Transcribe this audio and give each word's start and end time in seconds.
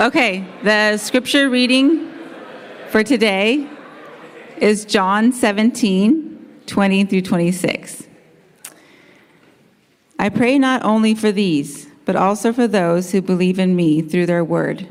Okay, 0.00 0.44
the 0.64 0.96
scripture 0.96 1.48
reading 1.48 2.12
for 2.88 3.04
today 3.04 3.68
is 4.56 4.84
John 4.84 5.32
17, 5.32 6.62
20 6.66 7.04
through 7.04 7.22
26. 7.22 8.08
I 10.18 10.28
pray 10.30 10.58
not 10.58 10.84
only 10.84 11.14
for 11.14 11.30
these, 11.30 11.86
but 12.04 12.16
also 12.16 12.52
for 12.52 12.66
those 12.66 13.12
who 13.12 13.22
believe 13.22 13.60
in 13.60 13.76
me 13.76 14.02
through 14.02 14.26
their 14.26 14.42
word. 14.42 14.88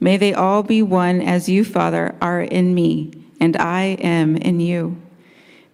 May 0.00 0.16
they 0.16 0.32
all 0.32 0.62
be 0.62 0.80
one 0.80 1.20
as 1.20 1.50
you, 1.50 1.62
Father, 1.62 2.14
are 2.22 2.40
in 2.40 2.74
me, 2.74 3.12
and 3.40 3.58
I 3.58 3.98
am 4.00 4.38
in 4.38 4.58
you. 4.58 5.02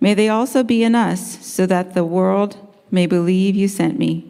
May 0.00 0.14
they 0.14 0.28
also 0.28 0.64
be 0.64 0.82
in 0.82 0.96
us, 0.96 1.46
so 1.46 1.66
that 1.66 1.94
the 1.94 2.04
world 2.04 2.56
may 2.90 3.06
believe 3.06 3.54
you 3.54 3.68
sent 3.68 3.96
me. 3.96 4.26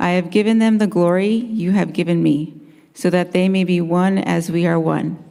I 0.00 0.12
have 0.12 0.30
given 0.30 0.60
them 0.60 0.78
the 0.78 0.86
glory 0.86 1.34
you 1.34 1.72
have 1.72 1.92
given 1.92 2.22
me 2.22 2.59
so 2.94 3.10
that 3.10 3.32
they 3.32 3.48
may 3.48 3.64
be 3.64 3.80
one 3.80 4.18
as 4.18 4.50
we 4.50 4.66
are 4.66 4.78
one. 4.78 5.22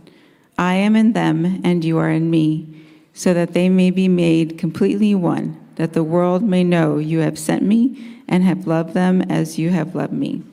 I 0.58 0.76
am 0.76 0.96
in 0.96 1.14
them, 1.14 1.62
and 1.64 1.84
you 1.86 1.98
are 1.98 2.10
in 2.10 2.30
me, 2.30 2.68
so 3.14 3.34
that 3.34 3.54
they 3.54 3.70
may 3.70 3.92
be 3.92 4.08
made 4.08 4.58
completely 4.58 5.16
one, 5.16 5.60
that 5.76 5.94
the 5.94 6.04
world 6.04 6.44
may 6.44 6.64
know 6.64 6.98
you 6.98 7.20
have 7.20 7.40
sent 7.40 7.64
me 7.64 8.22
and 8.28 8.44
have 8.44 8.68
loved 8.68 8.94
them 8.94 9.22
as 9.24 9.58
you 9.58 9.70
have 9.70 9.96
loved 9.96 10.14
me. 10.14 10.44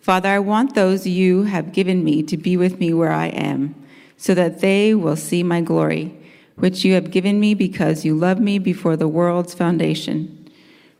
Father, 0.00 0.28
I 0.28 0.38
want 0.38 0.74
those 0.74 1.06
you 1.06 1.42
have 1.44 1.72
given 1.72 2.02
me 2.02 2.22
to 2.22 2.36
be 2.36 2.56
with 2.56 2.78
me 2.80 2.94
where 2.94 3.12
I 3.12 3.26
am, 3.26 3.74
so 4.16 4.34
that 4.34 4.60
they 4.60 4.94
will 4.94 5.16
see 5.16 5.42
my 5.42 5.60
glory, 5.60 6.14
which 6.56 6.84
you 6.84 6.94
have 6.94 7.10
given 7.10 7.40
me 7.40 7.54
because 7.54 8.04
you 8.04 8.14
loved 8.14 8.40
me 8.40 8.58
before 8.58 8.96
the 8.96 9.08
world's 9.08 9.54
foundation. 9.54 10.48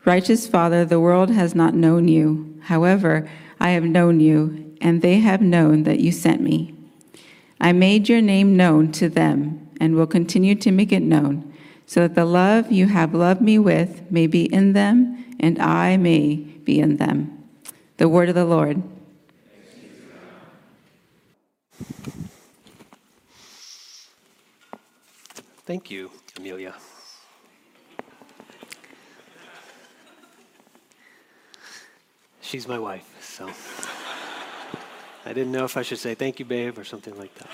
Righteous 0.04 0.46
Father, 0.46 0.84
the 0.84 1.00
world 1.00 1.30
has 1.30 1.54
not 1.54 1.74
known 1.74 2.08
you. 2.08 2.58
However, 2.62 3.28
I 3.60 3.70
have 3.70 3.84
known 3.84 4.20
you 4.20 4.74
and 4.80 5.02
they 5.02 5.18
have 5.18 5.42
known 5.42 5.82
that 5.82 6.00
you 6.00 6.10
sent 6.10 6.40
me. 6.40 6.74
I 7.60 7.72
made 7.72 8.08
your 8.08 8.22
name 8.22 8.56
known 8.56 8.90
to 8.92 9.10
them 9.10 9.68
and 9.78 9.94
will 9.94 10.06
continue 10.06 10.54
to 10.54 10.70
make 10.70 10.92
it 10.92 11.02
known, 11.02 11.52
so 11.86 12.00
that 12.00 12.14
the 12.14 12.24
love 12.24 12.72
you 12.72 12.86
have 12.86 13.14
loved 13.14 13.42
me 13.42 13.58
with 13.58 14.10
may 14.10 14.26
be 14.26 14.44
in 14.44 14.72
them 14.72 15.36
and 15.38 15.58
I 15.60 15.96
may 15.96 16.36
be 16.36 16.80
in 16.80 16.96
them. 16.96 17.44
The 17.98 18.08
word 18.08 18.30
of 18.30 18.34
the 18.34 18.44
Lord. 18.44 18.82
Thank 25.66 25.90
you, 25.90 26.10
Amelia. 26.36 26.74
She's 32.50 32.66
my 32.66 32.80
wife, 32.80 33.06
so. 33.20 33.48
I 35.24 35.32
didn't 35.32 35.52
know 35.52 35.64
if 35.64 35.76
I 35.76 35.82
should 35.82 35.98
say 35.98 36.16
thank 36.16 36.40
you, 36.40 36.44
babe, 36.44 36.78
or 36.78 36.82
something 36.82 37.16
like 37.16 37.32
that. 37.36 37.48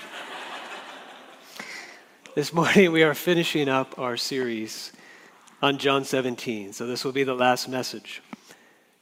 this 2.33 2.51
morning, 2.51 2.91
we 2.91 3.03
are 3.03 3.13
finishing 3.13 3.69
up 3.69 3.99
our 3.99 4.17
series 4.17 4.91
on 5.61 5.77
John 5.77 6.03
17. 6.03 6.73
So, 6.73 6.87
this 6.87 7.05
will 7.05 7.11
be 7.11 7.23
the 7.23 7.35
last 7.35 7.69
message. 7.69 8.23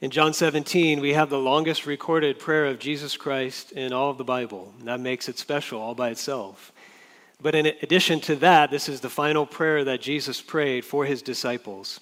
In 0.02 0.12
John 0.12 0.34
17, 0.34 1.00
we 1.00 1.14
have 1.14 1.30
the 1.30 1.40
longest 1.40 1.86
recorded 1.86 2.40
prayer 2.40 2.66
of 2.66 2.78
Jesus 2.78 3.16
Christ 3.16 3.72
in 3.72 3.94
all 3.94 4.10
of 4.10 4.18
the 4.18 4.26
Bible. 4.26 4.74
That 4.84 5.00
makes 5.00 5.30
it 5.30 5.40
special 5.40 5.80
all 5.80 5.96
by 5.96 6.10
itself. 6.10 6.74
But 7.42 7.56
in 7.56 7.68
addition 7.68 8.20
to 8.20 8.36
that, 8.36 8.70
this 8.70 8.90
is 8.90 9.00
the 9.00 9.10
final 9.10 9.46
prayer 9.46 9.86
that 9.86 10.02
Jesus 10.02 10.42
prayed 10.42 10.84
for 10.84 11.06
his 11.06 11.22
disciples. 11.22 12.02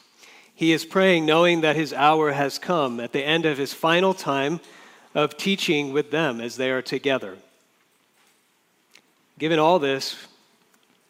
He 0.56 0.72
is 0.72 0.86
praying 0.86 1.26
knowing 1.26 1.62
that 1.62 1.76
his 1.76 1.94
hour 1.94 2.32
has 2.32 2.60
come 2.60 3.00
at 3.00 3.12
the 3.12 3.26
end 3.26 3.46
of 3.46 3.58
his 3.58 3.74
final 3.74 4.14
time 4.14 4.60
of 5.16 5.38
teaching 5.38 5.94
with 5.94 6.12
them 6.12 6.40
as 6.40 6.56
they 6.56 6.72
are 6.72 6.82
together. 6.82 7.38
Given 9.40 9.60
all 9.60 9.80
this, 9.80 10.16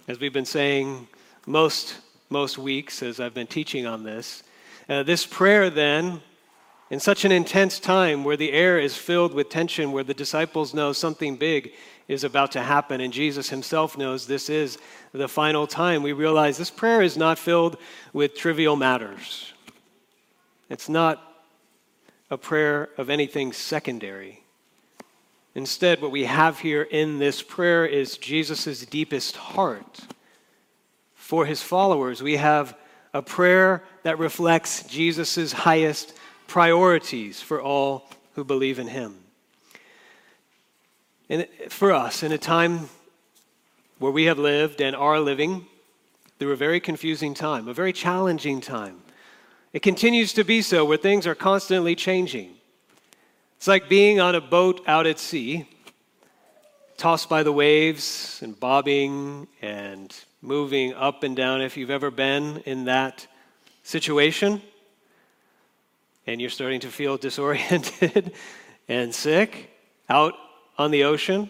as 0.07 0.19
we've 0.19 0.33
been 0.33 0.45
saying 0.45 1.07
most, 1.45 1.97
most 2.29 2.57
weeks 2.57 3.03
as 3.03 3.19
I've 3.19 3.33
been 3.33 3.47
teaching 3.47 3.85
on 3.85 4.03
this, 4.03 4.43
uh, 4.89 5.03
this 5.03 5.25
prayer 5.25 5.69
then, 5.69 6.21
in 6.89 6.99
such 6.99 7.25
an 7.25 7.31
intense 7.31 7.79
time 7.79 8.23
where 8.23 8.37
the 8.37 8.51
air 8.51 8.79
is 8.79 8.95
filled 8.95 9.33
with 9.33 9.49
tension, 9.49 9.91
where 9.91 10.03
the 10.03 10.13
disciples 10.13 10.73
know 10.73 10.93
something 10.93 11.35
big 11.35 11.73
is 12.07 12.23
about 12.23 12.51
to 12.51 12.61
happen, 12.61 13.01
and 13.01 13.13
Jesus 13.13 13.49
himself 13.49 13.97
knows 13.97 14.27
this 14.27 14.49
is 14.49 14.77
the 15.13 15.27
final 15.27 15.67
time, 15.67 16.03
we 16.03 16.13
realize 16.13 16.57
this 16.57 16.69
prayer 16.69 17.01
is 17.01 17.17
not 17.17 17.39
filled 17.39 17.77
with 18.11 18.35
trivial 18.35 18.75
matters. 18.75 19.53
It's 20.69 20.89
not 20.89 21.21
a 22.29 22.37
prayer 22.37 22.89
of 22.97 23.09
anything 23.09 23.53
secondary. 23.53 24.43
Instead, 25.55 26.01
what 26.01 26.11
we 26.11 26.25
have 26.25 26.59
here 26.59 26.81
in 26.81 27.19
this 27.19 27.43
prayer 27.43 27.85
is 27.85 28.17
Jesus' 28.17 28.85
deepest 28.85 29.35
heart. 29.35 30.01
For 31.13 31.45
his 31.45 31.61
followers, 31.61 32.23
we 32.23 32.37
have 32.37 32.75
a 33.13 33.21
prayer 33.21 33.83
that 34.01 34.17
reflects 34.17 34.83
Jesus' 34.83 35.51
highest 35.51 36.13
priorities 36.47 37.39
for 37.39 37.61
all 37.61 38.09
who 38.33 38.43
believe 38.43 38.79
in 38.79 38.87
him. 38.87 39.22
And 41.33 41.47
for 41.69 41.91
us, 41.91 42.21
in 42.21 42.31
a 42.31 42.37
time 42.37 42.89
where 43.97 44.11
we 44.11 44.25
have 44.25 44.37
lived 44.37 44.81
and 44.81 44.95
are 44.95 45.19
living 45.19 45.65
through 46.37 46.51
a 46.51 46.55
very 46.55 46.79
confusing 46.79 47.33
time, 47.33 47.67
a 47.67 47.73
very 47.73 47.91
challenging 47.91 48.61
time, 48.61 49.01
it 49.73 49.81
continues 49.81 50.33
to 50.33 50.43
be 50.43 50.61
so, 50.61 50.85
where 50.85 50.95
things 50.95 51.25
are 51.25 51.33
constantly 51.33 51.95
changing. 51.95 52.51
It's 53.57 53.67
like 53.67 53.89
being 53.89 54.19
on 54.19 54.35
a 54.35 54.41
boat 54.41 54.81
out 54.85 55.07
at 55.07 55.17
sea, 55.17 55.67
tossed 56.97 57.29
by 57.29 57.41
the 57.41 57.51
waves 57.51 58.39
and 58.43 58.59
bobbing 58.59 59.47
and 59.59 60.15
moving 60.39 60.93
up 60.93 61.23
and 61.23 61.35
down. 61.35 61.63
If 61.63 61.77
you've 61.77 61.89
ever 61.89 62.11
been 62.11 62.57
in 62.67 62.85
that 62.85 63.25
situation 63.81 64.61
and 66.27 66.39
you're 66.39 66.51
starting 66.51 66.81
to 66.81 66.89
feel 66.89 67.17
disoriented 67.27 68.33
and 68.87 69.15
sick 69.15 69.71
out 70.07 70.35
on 70.77 70.91
the 70.91 71.03
ocean, 71.03 71.49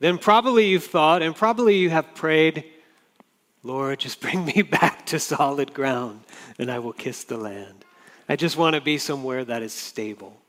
then 0.00 0.18
probably 0.18 0.68
you've 0.68 0.84
thought 0.84 1.22
and 1.22 1.34
probably 1.34 1.76
you 1.76 1.90
have 1.90 2.14
prayed 2.14 2.64
Lord, 3.62 3.98
just 3.98 4.20
bring 4.22 4.44
me 4.44 4.62
back 4.62 5.06
to 5.06 5.18
solid 5.18 5.74
ground 5.74 6.20
and 6.58 6.70
I 6.70 6.78
will 6.78 6.92
kiss 6.92 7.24
the 7.24 7.36
land. 7.36 7.84
I 8.28 8.36
just 8.36 8.56
want 8.56 8.74
to 8.74 8.80
be 8.80 8.98
somewhere 8.98 9.44
that 9.44 9.62
is 9.62 9.72
stable. 9.72 10.40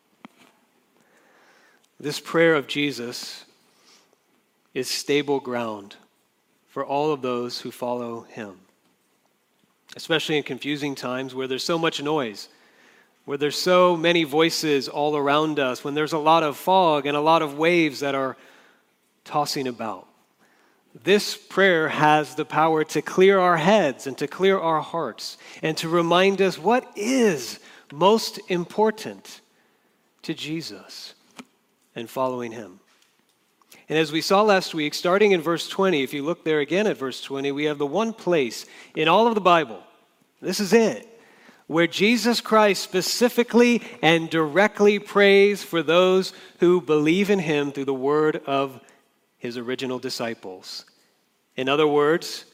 This 1.99 2.19
prayer 2.19 2.55
of 2.55 2.67
Jesus 2.67 3.45
is 4.73 4.89
stable 4.89 5.39
ground 5.39 5.95
for 6.67 6.85
all 6.85 7.11
of 7.11 7.21
those 7.21 7.59
who 7.59 7.71
follow 7.71 8.21
him, 8.21 8.59
especially 9.95 10.37
in 10.37 10.43
confusing 10.43 10.95
times 10.95 11.33
where 11.33 11.47
there's 11.47 11.63
so 11.63 11.77
much 11.77 12.01
noise, 12.01 12.47
where 13.25 13.37
there's 13.37 13.57
so 13.57 13.95
many 13.95 14.23
voices 14.23 14.87
all 14.87 15.15
around 15.15 15.59
us, 15.59 15.83
when 15.83 15.93
there's 15.93 16.13
a 16.13 16.17
lot 16.17 16.43
of 16.43 16.57
fog 16.57 17.05
and 17.05 17.15
a 17.15 17.21
lot 17.21 17.41
of 17.41 17.57
waves 17.57 17.99
that 17.99 18.15
are 18.15 18.35
tossing 19.23 19.67
about. 19.67 20.07
This 21.03 21.37
prayer 21.37 21.87
has 21.89 22.35
the 22.35 22.45
power 22.45 22.83
to 22.85 23.01
clear 23.01 23.39
our 23.39 23.57
heads 23.57 24.07
and 24.07 24.17
to 24.17 24.27
clear 24.27 24.57
our 24.57 24.81
hearts 24.81 25.37
and 25.61 25.77
to 25.77 25.87
remind 25.87 26.41
us 26.41 26.57
what 26.57 26.91
is 26.95 27.59
most 27.91 28.39
important 28.49 29.41
to 30.23 30.33
Jesus 30.33 31.13
and 31.95 32.09
following 32.09 32.51
him. 32.51 32.79
And 33.89 33.97
as 33.97 34.11
we 34.11 34.21
saw 34.21 34.43
last 34.43 34.75
week, 34.75 34.93
starting 34.93 35.31
in 35.31 35.41
verse 35.41 35.67
20, 35.67 36.03
if 36.03 36.13
you 36.13 36.23
look 36.23 36.43
there 36.43 36.59
again 36.59 36.85
at 36.85 36.97
verse 36.97 37.21
20, 37.21 37.51
we 37.51 37.65
have 37.65 37.79
the 37.79 37.87
one 37.87 38.13
place 38.13 38.67
in 38.95 39.07
all 39.07 39.25
of 39.27 39.33
the 39.33 39.41
Bible, 39.41 39.81
this 40.41 40.59
is 40.59 40.73
it, 40.73 41.08
where 41.69 41.85
Jesus 41.85 42.41
Christ 42.41 42.81
specifically 42.81 43.83
and 44.01 44.27
directly 44.27 44.97
prays 44.97 45.61
for 45.61 45.83
those 45.83 46.33
who 46.57 46.81
believe 46.81 47.29
in 47.29 47.37
him 47.37 47.71
through 47.71 47.85
the 47.85 47.93
word 47.93 48.41
of 48.47 48.81
his 49.37 49.55
original 49.55 49.99
disciples. 49.99 50.83
In 51.55 51.69
other 51.69 51.87
words, 51.87 52.45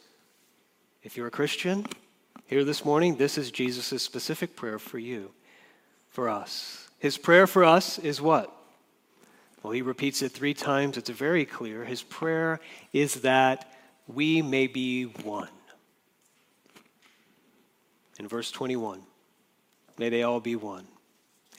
if 1.01 1.15
you're 1.15 1.27
a 1.27 1.31
Christian 1.31 1.85
here 2.45 2.65
this 2.65 2.83
morning, 2.83 3.15
this 3.15 3.37
is 3.37 3.51
Jesus' 3.51 4.03
specific 4.03 4.53
prayer 4.53 4.77
for 4.77 4.99
you, 4.99 5.31
for 6.09 6.27
us. 6.27 6.89
His 6.99 7.17
prayer 7.17 7.47
for 7.47 7.63
us 7.63 7.97
is 7.97 8.21
what? 8.21 8.53
Well, 9.63 9.71
he 9.71 9.81
repeats 9.81 10.23
it 10.23 10.33
three 10.33 10.53
times. 10.53 10.97
It's 10.97 11.09
very 11.09 11.45
clear. 11.45 11.85
His 11.85 12.03
prayer 12.03 12.59
is 12.91 13.21
that 13.21 13.77
we 14.07 14.41
may 14.41 14.67
be 14.67 15.03
one. 15.03 15.47
In 18.19 18.27
verse 18.27 18.51
21, 18.51 19.01
may 19.97 20.09
they 20.09 20.23
all 20.23 20.39
be 20.39 20.55
one, 20.55 20.87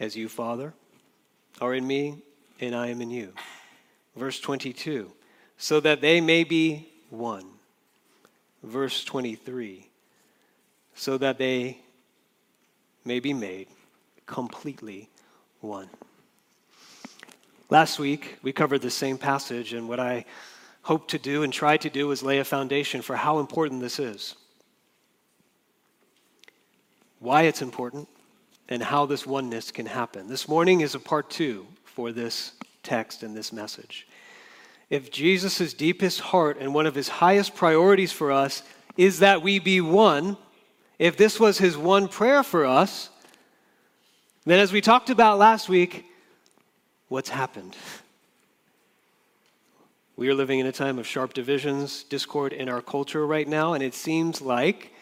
as 0.01 0.17
you, 0.17 0.29
Father, 0.29 0.73
are 1.61 1.75
in 1.75 1.87
me, 1.87 2.23
and 2.61 2.75
I 2.75 2.89
am 2.89 3.01
in 3.01 3.11
you. 3.11 3.33
Verse 4.15 4.41
22, 4.41 5.13
so 5.59 5.81
that 5.81 6.01
they 6.01 6.21
may 6.21 6.45
be 6.45 6.89
one. 7.11 7.45
Verse 8.63 9.05
23 9.05 9.87
so 10.97 11.19
that 11.19 11.39
they 11.39 11.79
may 13.05 13.21
be 13.21 13.33
made 13.33 13.69
completely 14.25 15.09
one. 15.61 15.89
Last 17.69 17.99
week, 17.99 18.39
we 18.43 18.53
covered 18.53 18.81
the 18.81 18.91
same 18.91 19.19
passage, 19.19 19.75
and 19.75 19.89
what 19.89 20.01
I 20.01 20.25
hope 20.83 21.09
to 21.09 21.19
do 21.19 21.43
and 21.43 21.53
try 21.53 21.77
to 21.77 21.91
do 21.91 22.11
is 22.11 22.23
lay 22.23 22.39
a 22.39 22.45
foundation 22.45 23.03
for 23.03 23.15
how 23.15 23.39
important 23.39 23.81
this 23.81 23.99
is, 23.99 24.37
why 27.19 27.43
it's 27.43 27.63
important, 27.63 28.09
and 28.69 28.83
how 28.83 29.07
this 29.07 29.27
oneness 29.27 29.71
can 29.71 29.87
happen. 29.87 30.29
This 30.29 30.49
morning 30.49 30.81
is 30.81 30.95
a 30.95 31.01
part 31.01 31.31
two 31.31 31.67
for 31.85 32.13
this 32.13 32.53
text 32.83 33.23
and 33.23 33.37
this 33.37 33.53
message. 33.53 34.07
If 34.91 35.11
Jesus' 35.11 35.73
deepest 35.73 36.21
heart 36.21 36.59
and 36.61 36.75
one 36.75 36.87
of 36.87 36.95
his 36.95 37.09
highest 37.09 37.55
priorities 37.55 38.13
for 38.13 38.31
us 38.33 38.63
is 38.97 39.21
that 39.21 39.43
we 39.43 39.59
be 39.59 39.81
one, 39.81 40.37
if 40.99 41.17
this 41.17 41.41
was 41.41 41.59
his 41.59 41.77
one 41.77 42.09
prayer 42.09 42.43
for 42.43 42.65
us, 42.65 43.11
then 44.45 44.61
as 44.61 44.73
we 44.73 44.81
talked 44.81 45.11
about 45.11 45.39
last 45.39 45.69
week, 45.69 46.07
what's 47.09 47.29
happened? 47.29 47.77
We 50.17 50.29
are 50.29 50.35
living 50.35 50.61
in 50.61 50.67
a 50.67 50.73
time 50.73 50.99
of 50.99 51.07
sharp 51.07 51.35
divisions, 51.35 52.05
discord 52.05 52.53
in 52.53 52.69
our 52.69 52.81
culture 52.81 53.27
right 53.27 53.47
now, 53.47 53.75
and 53.75 53.83
it 53.83 53.93
seems 53.93 54.41
like 54.41 54.93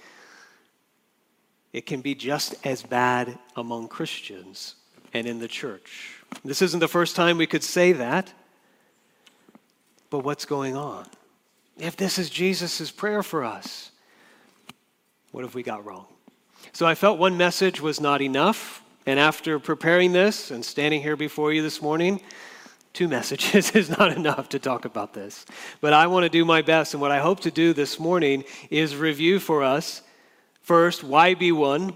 it 1.75 1.87
can 1.87 2.01
be 2.01 2.15
just 2.15 2.55
as 2.65 2.85
bad 2.85 3.37
among 3.57 3.89
Christians 3.89 4.77
and 5.13 5.27
in 5.27 5.41
the 5.41 5.49
church. 5.49 6.21
This 6.45 6.63
isn't 6.63 6.79
the 6.79 6.89
first 6.89 7.17
time 7.17 7.37
we 7.37 7.49
could 7.49 7.65
say 7.65 7.91
that, 7.93 8.33
but 10.09 10.21
what's 10.21 10.45
going 10.45 10.77
on? 10.77 11.05
If 11.77 11.97
this 11.97 12.17
is 12.17 12.31
Jesus' 12.31 12.93
prayer 12.93 13.25
for 13.25 13.43
us, 13.43 13.91
what 15.33 15.43
have 15.43 15.57
we 15.57 15.65
got 15.65 15.85
wrong? 15.85 16.07
So 16.73 16.87
I 16.87 16.95
felt 16.95 17.19
one 17.19 17.37
message 17.37 17.81
was 17.81 18.01
not 18.01 18.23
enough. 18.23 18.81
And 19.05 19.19
after 19.19 19.59
preparing 19.59 20.13
this 20.13 20.53
and 20.53 20.65
standing 20.65 21.03
here 21.03 21.17
before 21.17 21.53
you 21.53 21.61
this 21.61 21.83
morning, 21.83 22.21
two 22.93 23.09
messages 23.19 23.73
is 23.73 23.91
not 23.91 24.13
enough 24.13 24.49
to 24.51 24.61
talk 24.61 24.85
about 24.85 25.13
this. 25.13 25.45
But 25.81 25.93
I 25.93 26.07
want 26.07 26.23
to 26.23 26.31
do 26.31 26.45
my 26.45 26.63
best. 26.63 26.95
And 26.95 27.01
what 27.01 27.11
I 27.11 27.19
hope 27.19 27.41
to 27.41 27.51
do 27.51 27.73
this 27.73 27.99
morning 27.99 28.45
is 28.71 28.95
review 28.95 29.41
for 29.41 29.65
us 29.65 30.03
first, 30.65 31.05
why 31.05 31.35
be 31.35 31.53
one? 31.53 31.95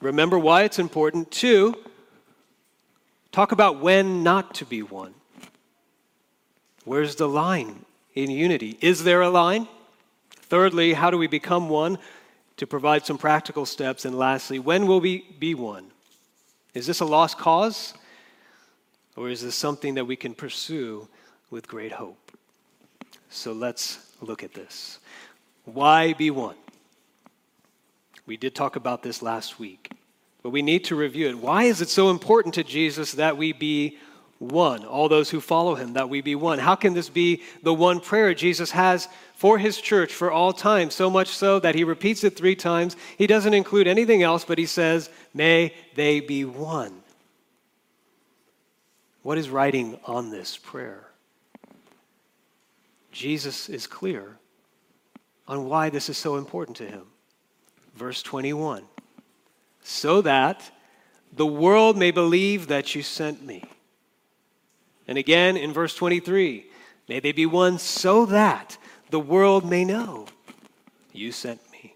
Remember 0.00 0.38
why 0.38 0.62
it's 0.62 0.78
important. 0.78 1.30
Two, 1.30 1.74
talk 3.32 3.52
about 3.52 3.80
when 3.80 4.22
not 4.22 4.54
to 4.56 4.64
be 4.64 4.82
one. 4.82 5.14
Where's 6.84 7.16
the 7.16 7.28
line 7.28 7.84
in 8.14 8.30
unity? 8.30 8.78
Is 8.80 9.04
there 9.04 9.22
a 9.22 9.30
line? 9.30 9.66
Thirdly, 10.30 10.92
how 10.92 11.10
do 11.10 11.18
we 11.18 11.26
become 11.26 11.68
one? 11.68 11.98
To 12.58 12.66
provide 12.66 13.06
some 13.06 13.18
practical 13.18 13.66
steps. 13.66 14.04
And 14.04 14.16
lastly, 14.16 14.58
when 14.58 14.86
will 14.86 15.00
we 15.00 15.24
be 15.38 15.54
one? 15.54 15.90
Is 16.74 16.86
this 16.86 17.00
a 17.00 17.04
lost 17.04 17.38
cause? 17.38 17.94
Or 19.16 19.28
is 19.28 19.42
this 19.42 19.54
something 19.54 19.94
that 19.94 20.04
we 20.04 20.16
can 20.16 20.34
pursue 20.34 21.08
with 21.50 21.66
great 21.66 21.92
hope? 21.92 22.32
So 23.30 23.52
let's 23.52 24.14
look 24.20 24.42
at 24.42 24.52
this. 24.52 24.98
Why 25.64 26.12
be 26.12 26.30
one? 26.30 26.56
We 28.32 28.38
did 28.38 28.54
talk 28.54 28.76
about 28.76 29.02
this 29.02 29.20
last 29.20 29.58
week, 29.58 29.92
but 30.42 30.48
we 30.48 30.62
need 30.62 30.84
to 30.84 30.96
review 30.96 31.28
it. 31.28 31.38
Why 31.38 31.64
is 31.64 31.82
it 31.82 31.90
so 31.90 32.08
important 32.08 32.54
to 32.54 32.64
Jesus 32.64 33.12
that 33.12 33.36
we 33.36 33.52
be 33.52 33.98
one? 34.38 34.86
All 34.86 35.10
those 35.10 35.28
who 35.28 35.38
follow 35.38 35.74
him, 35.74 35.92
that 35.92 36.08
we 36.08 36.22
be 36.22 36.34
one. 36.34 36.58
How 36.58 36.74
can 36.74 36.94
this 36.94 37.10
be 37.10 37.42
the 37.62 37.74
one 37.74 38.00
prayer 38.00 38.32
Jesus 38.32 38.70
has 38.70 39.06
for 39.34 39.58
his 39.58 39.78
church 39.78 40.14
for 40.14 40.30
all 40.30 40.54
time? 40.54 40.90
So 40.90 41.10
much 41.10 41.28
so 41.28 41.60
that 41.60 41.74
he 41.74 41.84
repeats 41.84 42.24
it 42.24 42.34
three 42.34 42.56
times. 42.56 42.96
He 43.18 43.26
doesn't 43.26 43.52
include 43.52 43.86
anything 43.86 44.22
else, 44.22 44.46
but 44.46 44.56
he 44.56 44.64
says, 44.64 45.10
May 45.34 45.74
they 45.94 46.20
be 46.20 46.46
one. 46.46 47.02
What 49.22 49.36
is 49.36 49.50
writing 49.50 50.00
on 50.06 50.30
this 50.30 50.56
prayer? 50.56 51.06
Jesus 53.10 53.68
is 53.68 53.86
clear 53.86 54.38
on 55.46 55.66
why 55.66 55.90
this 55.90 56.08
is 56.08 56.16
so 56.16 56.36
important 56.36 56.78
to 56.78 56.86
him. 56.86 57.11
Verse 57.94 58.22
21 58.22 58.84
So 59.82 60.22
that 60.22 60.70
the 61.32 61.46
world 61.46 61.96
may 61.96 62.10
believe 62.10 62.68
that 62.68 62.94
you 62.94 63.02
sent 63.02 63.44
me. 63.44 63.64
And 65.08 65.18
again 65.18 65.56
in 65.56 65.72
verse 65.72 65.94
23 65.94 66.66
May 67.08 67.20
they 67.20 67.32
be 67.32 67.46
one 67.46 67.78
so 67.78 68.26
that 68.26 68.78
the 69.10 69.20
world 69.20 69.68
may 69.68 69.84
know 69.84 70.26
you 71.12 71.32
sent 71.32 71.60
me. 71.70 71.94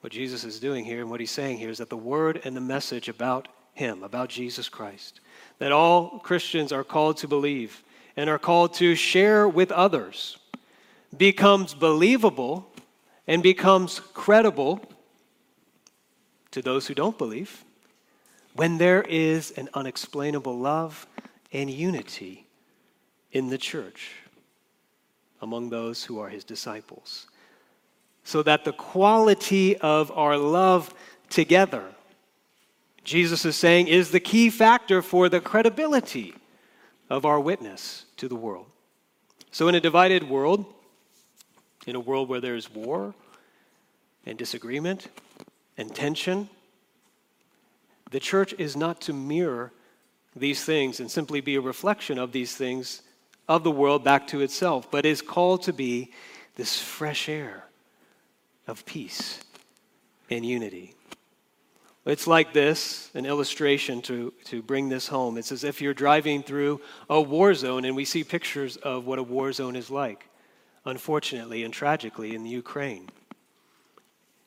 What 0.00 0.12
Jesus 0.12 0.44
is 0.44 0.60
doing 0.60 0.84
here 0.84 1.00
and 1.00 1.10
what 1.10 1.20
he's 1.20 1.30
saying 1.30 1.58
here 1.58 1.70
is 1.70 1.78
that 1.78 1.90
the 1.90 1.96
word 1.96 2.40
and 2.44 2.56
the 2.56 2.60
message 2.60 3.08
about 3.08 3.48
him, 3.74 4.02
about 4.02 4.28
Jesus 4.28 4.68
Christ, 4.68 5.20
that 5.58 5.72
all 5.72 6.20
Christians 6.20 6.72
are 6.72 6.84
called 6.84 7.16
to 7.18 7.28
believe 7.28 7.82
and 8.16 8.30
are 8.30 8.38
called 8.38 8.74
to 8.74 8.94
share 8.94 9.48
with 9.48 9.72
others, 9.72 10.38
becomes 11.16 11.74
believable 11.74 12.69
and 13.30 13.44
becomes 13.44 14.00
credible 14.12 14.80
to 16.50 16.60
those 16.60 16.88
who 16.88 16.94
don't 16.94 17.16
believe 17.16 17.64
when 18.54 18.76
there 18.78 19.02
is 19.02 19.52
an 19.52 19.68
unexplainable 19.72 20.58
love 20.58 21.06
and 21.52 21.70
unity 21.70 22.48
in 23.30 23.48
the 23.48 23.56
church 23.56 24.10
among 25.40 25.70
those 25.70 26.02
who 26.02 26.18
are 26.18 26.28
his 26.28 26.42
disciples. 26.42 27.28
So 28.24 28.42
that 28.42 28.64
the 28.64 28.72
quality 28.72 29.76
of 29.76 30.10
our 30.10 30.36
love 30.36 30.92
together 31.28 31.84
Jesus 33.04 33.44
is 33.44 33.56
saying, 33.56 33.88
is 33.88 34.10
the 34.10 34.20
key 34.20 34.50
factor 34.50 35.00
for 35.00 35.28
the 35.28 35.40
credibility 35.40 36.34
of 37.08 37.24
our 37.24 37.40
witness 37.40 38.04
to 38.18 38.28
the 38.28 38.36
world. 38.36 38.66
So, 39.50 39.68
in 39.68 39.74
a 39.74 39.80
divided 39.80 40.28
world, 40.28 40.66
in 41.90 41.96
a 41.96 42.00
world 42.00 42.28
where 42.28 42.40
there's 42.40 42.72
war 42.72 43.12
and 44.24 44.38
disagreement 44.38 45.08
and 45.76 45.92
tension, 45.92 46.48
the 48.12 48.20
church 48.20 48.54
is 48.58 48.76
not 48.76 49.00
to 49.00 49.12
mirror 49.12 49.72
these 50.36 50.64
things 50.64 51.00
and 51.00 51.10
simply 51.10 51.40
be 51.40 51.56
a 51.56 51.60
reflection 51.60 52.16
of 52.16 52.30
these 52.30 52.54
things 52.54 53.02
of 53.48 53.64
the 53.64 53.70
world 53.70 54.04
back 54.04 54.28
to 54.28 54.40
itself, 54.40 54.88
but 54.88 55.04
is 55.04 55.20
called 55.20 55.64
to 55.64 55.72
be 55.72 56.12
this 56.54 56.80
fresh 56.80 57.28
air 57.28 57.64
of 58.68 58.86
peace 58.86 59.40
and 60.30 60.46
unity. 60.46 60.94
It's 62.06 62.28
like 62.28 62.52
this 62.52 63.10
an 63.14 63.26
illustration 63.26 64.00
to, 64.02 64.32
to 64.44 64.62
bring 64.62 64.88
this 64.88 65.08
home. 65.08 65.36
It's 65.36 65.50
as 65.50 65.64
if 65.64 65.82
you're 65.82 65.92
driving 65.92 66.44
through 66.44 66.80
a 67.08 67.20
war 67.20 67.52
zone, 67.52 67.84
and 67.84 67.96
we 67.96 68.04
see 68.04 68.22
pictures 68.22 68.76
of 68.76 69.06
what 69.06 69.18
a 69.18 69.24
war 69.24 69.52
zone 69.52 69.74
is 69.74 69.90
like, 69.90 70.29
unfortunately 70.84 71.64
and 71.64 71.72
tragically, 71.72 72.34
in 72.34 72.42
the 72.42 72.50
Ukraine. 72.50 73.08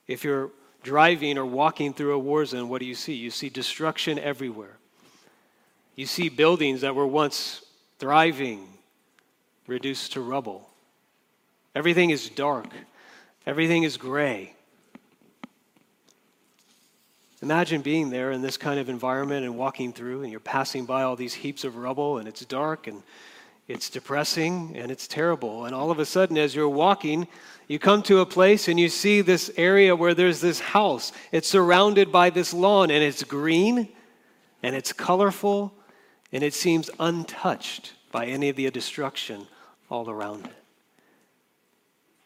If 0.07 0.23
you're 0.23 0.51
driving 0.83 1.37
or 1.37 1.45
walking 1.45 1.93
through 1.93 2.13
a 2.13 2.19
war 2.19 2.45
zone, 2.45 2.69
what 2.69 2.79
do 2.79 2.85
you 2.85 2.95
see? 2.95 3.13
You 3.13 3.31
see 3.31 3.49
destruction 3.49 4.19
everywhere. 4.19 4.77
You 5.95 6.05
see 6.05 6.29
buildings 6.29 6.81
that 6.81 6.95
were 6.95 7.07
once 7.07 7.63
thriving 7.99 8.67
reduced 9.67 10.13
to 10.13 10.21
rubble. 10.21 10.69
Everything 11.75 12.09
is 12.09 12.29
dark, 12.29 12.67
everything 13.45 13.83
is 13.83 13.97
gray. 13.97 14.53
Imagine 17.41 17.81
being 17.81 18.09
there 18.09 18.31
in 18.31 18.41
this 18.41 18.55
kind 18.55 18.79
of 18.79 18.87
environment 18.87 19.43
and 19.43 19.57
walking 19.57 19.91
through, 19.91 20.21
and 20.21 20.31
you're 20.31 20.39
passing 20.39 20.85
by 20.85 21.03
all 21.03 21.17
these 21.17 21.33
heaps 21.33 21.65
of 21.65 21.75
rubble, 21.75 22.17
and 22.17 22.27
it's 22.27 22.45
dark 22.45 22.87
and 22.87 23.03
it's 23.67 23.89
depressing 23.89 24.75
and 24.75 24.91
it's 24.91 25.07
terrible. 25.07 25.65
And 25.65 25.73
all 25.73 25.91
of 25.91 25.99
a 25.99 26.05
sudden, 26.05 26.37
as 26.37 26.53
you're 26.53 26.69
walking, 26.69 27.27
you 27.67 27.79
come 27.79 28.03
to 28.03 28.19
a 28.19 28.25
place 28.25 28.67
and 28.67 28.79
you 28.79 28.89
see 28.89 29.21
this 29.21 29.51
area 29.55 29.95
where 29.95 30.13
there's 30.13 30.41
this 30.41 30.59
house. 30.59 31.11
It's 31.31 31.47
surrounded 31.47 32.11
by 32.11 32.29
this 32.29 32.53
lawn, 32.53 32.91
and 32.91 33.03
it's 33.03 33.23
green 33.23 33.89
and 34.61 34.75
it's 34.75 34.93
colorful, 34.93 35.73
and 36.31 36.43
it 36.43 36.53
seems 36.53 36.89
untouched 36.99 37.93
by 38.11 38.25
any 38.25 38.49
of 38.49 38.55
the 38.55 38.69
destruction 38.71 39.47
all 39.89 40.09
around 40.09 40.45
it. 40.45 40.53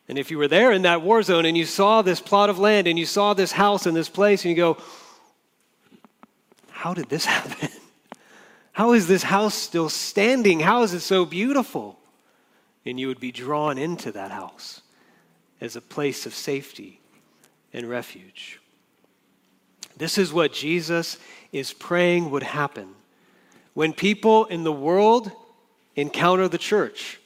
And 0.08 0.17
if 0.17 0.32
you 0.32 0.38
were 0.38 0.48
there 0.48 0.72
in 0.72 0.84
that 0.84 1.01
war 1.01 1.22
zone 1.22 1.46
and 1.46 1.58
you 1.58 1.65
saw 1.65 2.01
this 2.01 2.22
plot 2.22 2.50
of 2.50 2.60
land 2.60 2.88
and 2.88 2.98
you 2.98 3.06
saw 3.06 3.34
this 3.34 3.51
house 3.51 3.86
and 3.86 3.96
this 3.96 4.08
place, 4.08 4.46
and 4.46 4.51
you 4.51 4.56
go, 4.56 4.77
how 6.70 6.94
did 6.94 7.10
this 7.10 7.25
happen? 7.36 7.70
How 8.78 8.94
is 8.94 9.08
this 9.08 9.24
house 9.24 9.56
still 9.56 9.90
standing? 9.90 10.60
How 10.60 10.84
is 10.84 10.94
it 10.94 11.00
so 11.00 11.26
beautiful? 11.26 11.98
And 12.86 13.00
you 13.00 13.08
would 13.08 13.20
be 13.20 13.32
drawn 13.32 13.80
into 13.80 14.12
that 14.12 14.30
house 14.30 14.84
as 15.60 15.76
a 15.76 15.82
place 15.82 16.28
of 16.28 16.36
safety 16.36 17.02
and 17.74 17.90
refuge. 17.90 18.60
This 19.98 20.20
is 20.20 20.32
what 20.32 20.54
Jesus 20.54 21.18
is 21.52 21.74
praying 21.74 22.30
would 22.30 22.44
happen 22.44 22.90
when 23.74 23.94
people 23.94 24.46
in 24.46 24.64
the 24.64 24.72
world 24.72 25.32
encounter 25.96 26.48
the 26.48 26.60
church, 26.60 27.20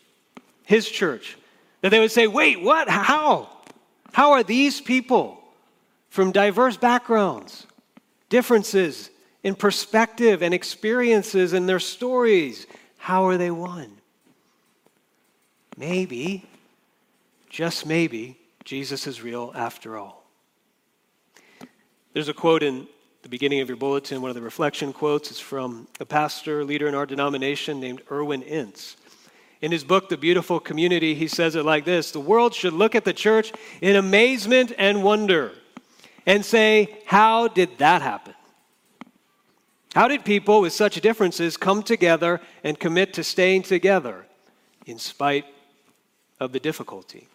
his 0.65 0.87
church, 0.87 1.37
that 1.81 1.89
they 1.89 1.99
would 1.99 2.11
say, 2.11 2.27
Wait, 2.27 2.61
what? 2.61 2.87
How? 2.87 3.49
How 4.13 4.31
are 4.31 4.43
these 4.43 4.79
people 4.79 5.43
from 6.07 6.31
diverse 6.31 6.77
backgrounds, 6.77 7.67
differences, 8.29 9.09
in 9.43 9.55
perspective 9.55 10.41
and 10.41 10.53
experiences 10.53 11.53
and 11.53 11.67
their 11.67 11.79
stories. 11.79 12.67
How 12.97 13.25
are 13.25 13.37
they 13.37 13.51
one? 13.51 13.97
Maybe, 15.77 16.45
just 17.49 17.85
maybe, 17.85 18.37
Jesus 18.63 19.07
is 19.07 19.21
real 19.21 19.51
after 19.55 19.97
all. 19.97 20.23
There's 22.13 22.29
a 22.29 22.33
quote 22.33 22.61
in 22.61 22.87
the 23.23 23.29
beginning 23.29 23.61
of 23.61 23.67
your 23.67 23.77
bulletin, 23.77 24.21
one 24.21 24.29
of 24.29 24.35
the 24.35 24.41
reflection 24.41 24.93
quotes. 24.93 25.31
It's 25.31 25.39
from 25.39 25.87
a 25.99 26.05
pastor, 26.05 26.63
leader 26.63 26.87
in 26.87 26.95
our 26.95 27.05
denomination 27.05 27.79
named 27.79 28.01
Irwyn 28.09 28.41
Ince. 28.41 28.97
In 29.61 29.71
his 29.71 29.83
book, 29.83 30.09
The 30.09 30.17
Beautiful 30.17 30.59
Community, 30.59 31.13
he 31.13 31.27
says 31.27 31.55
it 31.55 31.63
like 31.63 31.85
this 31.85 32.11
The 32.11 32.19
world 32.19 32.53
should 32.53 32.73
look 32.73 32.95
at 32.95 33.05
the 33.05 33.13
church 33.13 33.53
in 33.79 33.95
amazement 33.95 34.73
and 34.77 35.03
wonder 35.03 35.51
and 36.25 36.43
say, 36.43 36.99
How 37.05 37.47
did 37.47 37.77
that 37.77 38.01
happen? 38.01 38.33
How 39.93 40.07
did 40.07 40.23
people 40.23 40.61
with 40.61 40.73
such 40.73 40.99
differences 41.01 41.57
come 41.57 41.83
together 41.83 42.39
and 42.63 42.79
commit 42.79 43.13
to 43.13 43.23
staying 43.23 43.63
together 43.63 44.25
in 44.85 44.97
spite 44.97 45.45
of 46.39 46.53
the 46.53 46.59
difficulty? 46.59 47.27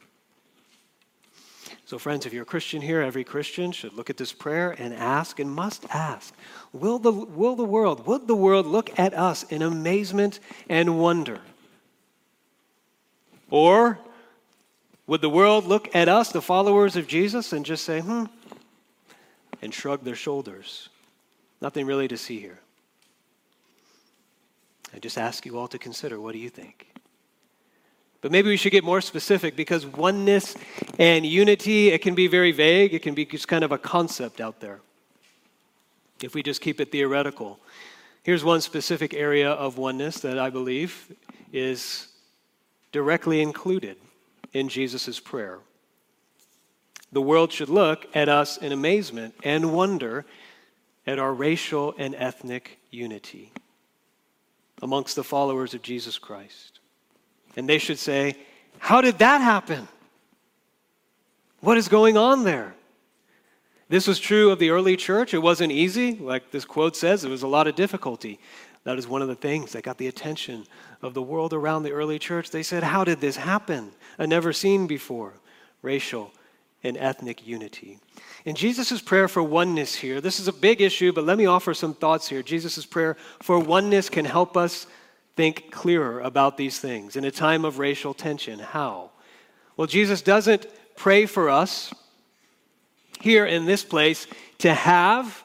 So, 1.84 1.98
friends, 1.98 2.26
if 2.26 2.32
you're 2.32 2.42
a 2.42 2.46
Christian 2.46 2.82
here, 2.82 3.00
every 3.00 3.24
Christian 3.24 3.70
should 3.72 3.92
look 3.92 4.10
at 4.10 4.16
this 4.16 4.32
prayer 4.32 4.74
and 4.76 4.92
ask 4.92 5.38
and 5.38 5.50
must 5.50 5.84
ask 5.90 6.34
Will 6.72 6.98
the, 6.98 7.12
will 7.12 7.54
the 7.54 7.64
world, 7.64 8.06
would 8.06 8.26
the 8.26 8.34
world 8.34 8.66
look 8.66 8.98
at 8.98 9.14
us 9.14 9.44
in 9.44 9.62
amazement 9.62 10.40
and 10.68 10.98
wonder? 10.98 11.40
Or 13.50 13.98
would 15.06 15.20
the 15.20 15.30
world 15.30 15.66
look 15.66 15.94
at 15.94 16.08
us, 16.08 16.32
the 16.32 16.42
followers 16.42 16.96
of 16.96 17.06
Jesus, 17.06 17.52
and 17.52 17.64
just 17.64 17.84
say, 17.84 18.00
hmm, 18.00 18.24
and 19.62 19.72
shrug 19.72 20.02
their 20.02 20.16
shoulders? 20.16 20.88
Nothing 21.66 21.86
really 21.86 22.06
to 22.06 22.16
see 22.16 22.38
here. 22.38 22.60
I 24.94 25.00
just 25.00 25.18
ask 25.18 25.44
you 25.44 25.58
all 25.58 25.66
to 25.66 25.80
consider 25.80 26.20
what 26.20 26.30
do 26.30 26.38
you 26.38 26.48
think? 26.48 26.86
But 28.20 28.30
maybe 28.30 28.48
we 28.48 28.56
should 28.56 28.70
get 28.70 28.84
more 28.84 29.00
specific 29.00 29.56
because 29.56 29.84
oneness 29.84 30.54
and 31.00 31.26
unity, 31.26 31.88
it 31.88 32.02
can 32.02 32.14
be 32.14 32.28
very 32.28 32.52
vague. 32.52 32.94
It 32.94 33.02
can 33.02 33.14
be 33.14 33.24
just 33.24 33.48
kind 33.48 33.64
of 33.64 33.72
a 33.72 33.78
concept 33.78 34.40
out 34.40 34.60
there 34.60 34.78
if 36.22 36.36
we 36.36 36.42
just 36.44 36.60
keep 36.60 36.80
it 36.80 36.92
theoretical. 36.92 37.58
Here's 38.22 38.44
one 38.44 38.60
specific 38.60 39.12
area 39.12 39.50
of 39.50 39.76
oneness 39.76 40.20
that 40.20 40.38
I 40.38 40.50
believe 40.50 41.16
is 41.52 42.06
directly 42.92 43.42
included 43.42 43.96
in 44.52 44.68
Jesus' 44.68 45.18
prayer. 45.18 45.58
The 47.10 47.22
world 47.22 47.52
should 47.52 47.70
look 47.70 48.06
at 48.14 48.28
us 48.28 48.56
in 48.56 48.70
amazement 48.70 49.34
and 49.42 49.72
wonder 49.72 50.26
at 51.06 51.18
our 51.18 51.32
racial 51.32 51.94
and 51.98 52.14
ethnic 52.14 52.78
unity 52.90 53.52
amongst 54.82 55.16
the 55.16 55.24
followers 55.24 55.74
of 55.74 55.82
Jesus 55.82 56.18
Christ. 56.18 56.80
And 57.56 57.68
they 57.68 57.78
should 57.78 57.98
say, 57.98 58.36
How 58.78 59.00
did 59.00 59.18
that 59.18 59.40
happen? 59.40 59.88
What 61.60 61.78
is 61.78 61.88
going 61.88 62.16
on 62.16 62.44
there? 62.44 62.74
This 63.88 64.06
was 64.06 64.18
true 64.18 64.50
of 64.50 64.58
the 64.58 64.70
early 64.70 64.96
church. 64.96 65.32
It 65.32 65.38
wasn't 65.38 65.72
easy. 65.72 66.16
Like 66.16 66.50
this 66.50 66.64
quote 66.64 66.96
says, 66.96 67.24
it 67.24 67.30
was 67.30 67.44
a 67.44 67.48
lot 67.48 67.68
of 67.68 67.76
difficulty. 67.76 68.40
That 68.82 68.98
is 68.98 69.06
one 69.06 69.22
of 69.22 69.28
the 69.28 69.34
things 69.34 69.72
that 69.72 69.82
got 69.82 69.98
the 69.98 70.08
attention 70.08 70.66
of 71.02 71.14
the 71.14 71.22
world 71.22 71.52
around 71.52 71.82
the 71.82 71.92
early 71.92 72.18
church. 72.18 72.50
They 72.50 72.62
said, 72.62 72.82
How 72.82 73.04
did 73.04 73.20
this 73.20 73.36
happen? 73.36 73.92
A 74.18 74.26
never 74.26 74.52
seen 74.52 74.86
before. 74.86 75.34
Racial 75.82 76.32
and 76.86 76.96
ethnic 76.96 77.46
unity. 77.46 77.98
In 78.44 78.54
Jesus' 78.54 79.02
prayer 79.02 79.28
for 79.28 79.42
oneness 79.42 79.94
here, 79.94 80.20
this 80.20 80.38
is 80.38 80.48
a 80.48 80.52
big 80.52 80.80
issue, 80.80 81.12
but 81.12 81.24
let 81.24 81.36
me 81.36 81.46
offer 81.46 81.74
some 81.74 81.94
thoughts 81.94 82.28
here. 82.28 82.42
Jesus' 82.42 82.86
prayer 82.86 83.16
for 83.42 83.58
oneness 83.58 84.08
can 84.08 84.24
help 84.24 84.56
us 84.56 84.86
think 85.34 85.70
clearer 85.70 86.20
about 86.20 86.56
these 86.56 86.78
things 86.78 87.16
in 87.16 87.24
a 87.24 87.30
time 87.30 87.64
of 87.64 87.78
racial 87.78 88.14
tension. 88.14 88.58
How? 88.58 89.10
Well, 89.76 89.86
Jesus 89.86 90.22
doesn't 90.22 90.66
pray 90.96 91.26
for 91.26 91.50
us 91.50 91.92
here 93.20 93.44
in 93.44 93.66
this 93.66 93.84
place 93.84 94.26
to 94.58 94.72
have 94.72 95.42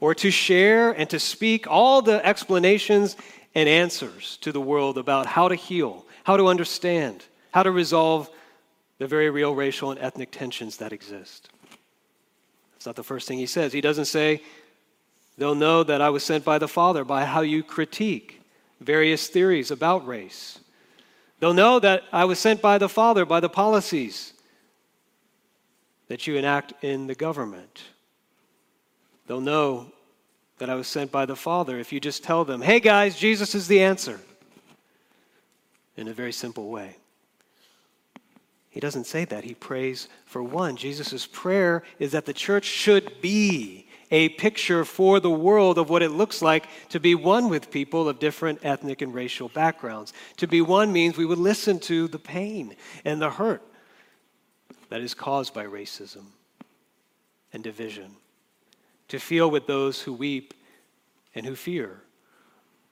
or 0.00 0.14
to 0.14 0.30
share 0.30 0.92
and 0.92 1.08
to 1.10 1.20
speak 1.20 1.66
all 1.68 2.02
the 2.02 2.24
explanations 2.26 3.16
and 3.54 3.68
answers 3.68 4.38
to 4.38 4.52
the 4.52 4.60
world 4.60 4.98
about 4.98 5.26
how 5.26 5.48
to 5.48 5.54
heal, 5.54 6.06
how 6.24 6.36
to 6.36 6.48
understand, 6.48 7.24
how 7.52 7.62
to 7.62 7.70
resolve 7.70 8.30
the 9.00 9.06
very 9.06 9.30
real 9.30 9.54
racial 9.54 9.90
and 9.90 9.98
ethnic 9.98 10.30
tensions 10.30 10.76
that 10.76 10.92
exist. 10.92 11.48
That's 12.74 12.84
not 12.84 12.96
the 12.96 13.02
first 13.02 13.26
thing 13.26 13.38
he 13.38 13.46
says. 13.46 13.72
He 13.72 13.80
doesn't 13.80 14.04
say, 14.04 14.42
they'll 15.38 15.54
know 15.54 15.82
that 15.82 16.02
I 16.02 16.10
was 16.10 16.22
sent 16.22 16.44
by 16.44 16.58
the 16.58 16.68
Father 16.68 17.02
by 17.02 17.24
how 17.24 17.40
you 17.40 17.62
critique 17.62 18.42
various 18.78 19.26
theories 19.28 19.70
about 19.70 20.06
race. 20.06 20.60
They'll 21.38 21.54
know 21.54 21.78
that 21.80 22.02
I 22.12 22.26
was 22.26 22.38
sent 22.38 22.60
by 22.60 22.76
the 22.76 22.90
Father 22.90 23.24
by 23.24 23.40
the 23.40 23.48
policies 23.48 24.34
that 26.08 26.26
you 26.26 26.36
enact 26.36 26.84
in 26.84 27.06
the 27.06 27.14
government. 27.14 27.82
They'll 29.26 29.40
know 29.40 29.92
that 30.58 30.68
I 30.68 30.74
was 30.74 30.88
sent 30.88 31.10
by 31.10 31.24
the 31.24 31.36
Father 31.36 31.78
if 31.78 31.90
you 31.90 32.00
just 32.00 32.22
tell 32.22 32.44
them, 32.44 32.60
hey 32.60 32.80
guys, 32.80 33.16
Jesus 33.16 33.54
is 33.54 33.66
the 33.66 33.82
answer, 33.82 34.20
in 35.96 36.06
a 36.06 36.12
very 36.12 36.32
simple 36.32 36.68
way. 36.68 36.96
He 38.70 38.78
doesn't 38.78 39.06
say 39.06 39.24
that. 39.26 39.44
He 39.44 39.54
prays 39.54 40.08
for 40.24 40.42
one. 40.42 40.76
Jesus' 40.76 41.26
prayer 41.26 41.82
is 41.98 42.12
that 42.12 42.24
the 42.24 42.32
church 42.32 42.64
should 42.64 43.20
be 43.20 43.88
a 44.12 44.30
picture 44.30 44.84
for 44.84 45.20
the 45.20 45.30
world 45.30 45.76
of 45.76 45.90
what 45.90 46.02
it 46.02 46.10
looks 46.10 46.40
like 46.40 46.66
to 46.88 46.98
be 46.98 47.14
one 47.14 47.48
with 47.48 47.70
people 47.70 48.08
of 48.08 48.18
different 48.18 48.64
ethnic 48.64 49.02
and 49.02 49.12
racial 49.12 49.48
backgrounds. 49.48 50.12
To 50.38 50.46
be 50.46 50.60
one 50.60 50.92
means 50.92 51.16
we 51.16 51.26
would 51.26 51.38
listen 51.38 51.78
to 51.80 52.08
the 52.08 52.18
pain 52.18 52.76
and 53.04 53.20
the 53.20 53.30
hurt 53.30 53.62
that 54.88 55.00
is 55.00 55.14
caused 55.14 55.52
by 55.52 55.64
racism 55.64 56.26
and 57.52 57.62
division 57.62 58.16
to 59.08 59.18
feel 59.18 59.50
with 59.50 59.66
those 59.66 60.00
who 60.00 60.12
weep 60.12 60.54
and 61.34 61.44
who 61.44 61.56
fear 61.56 62.02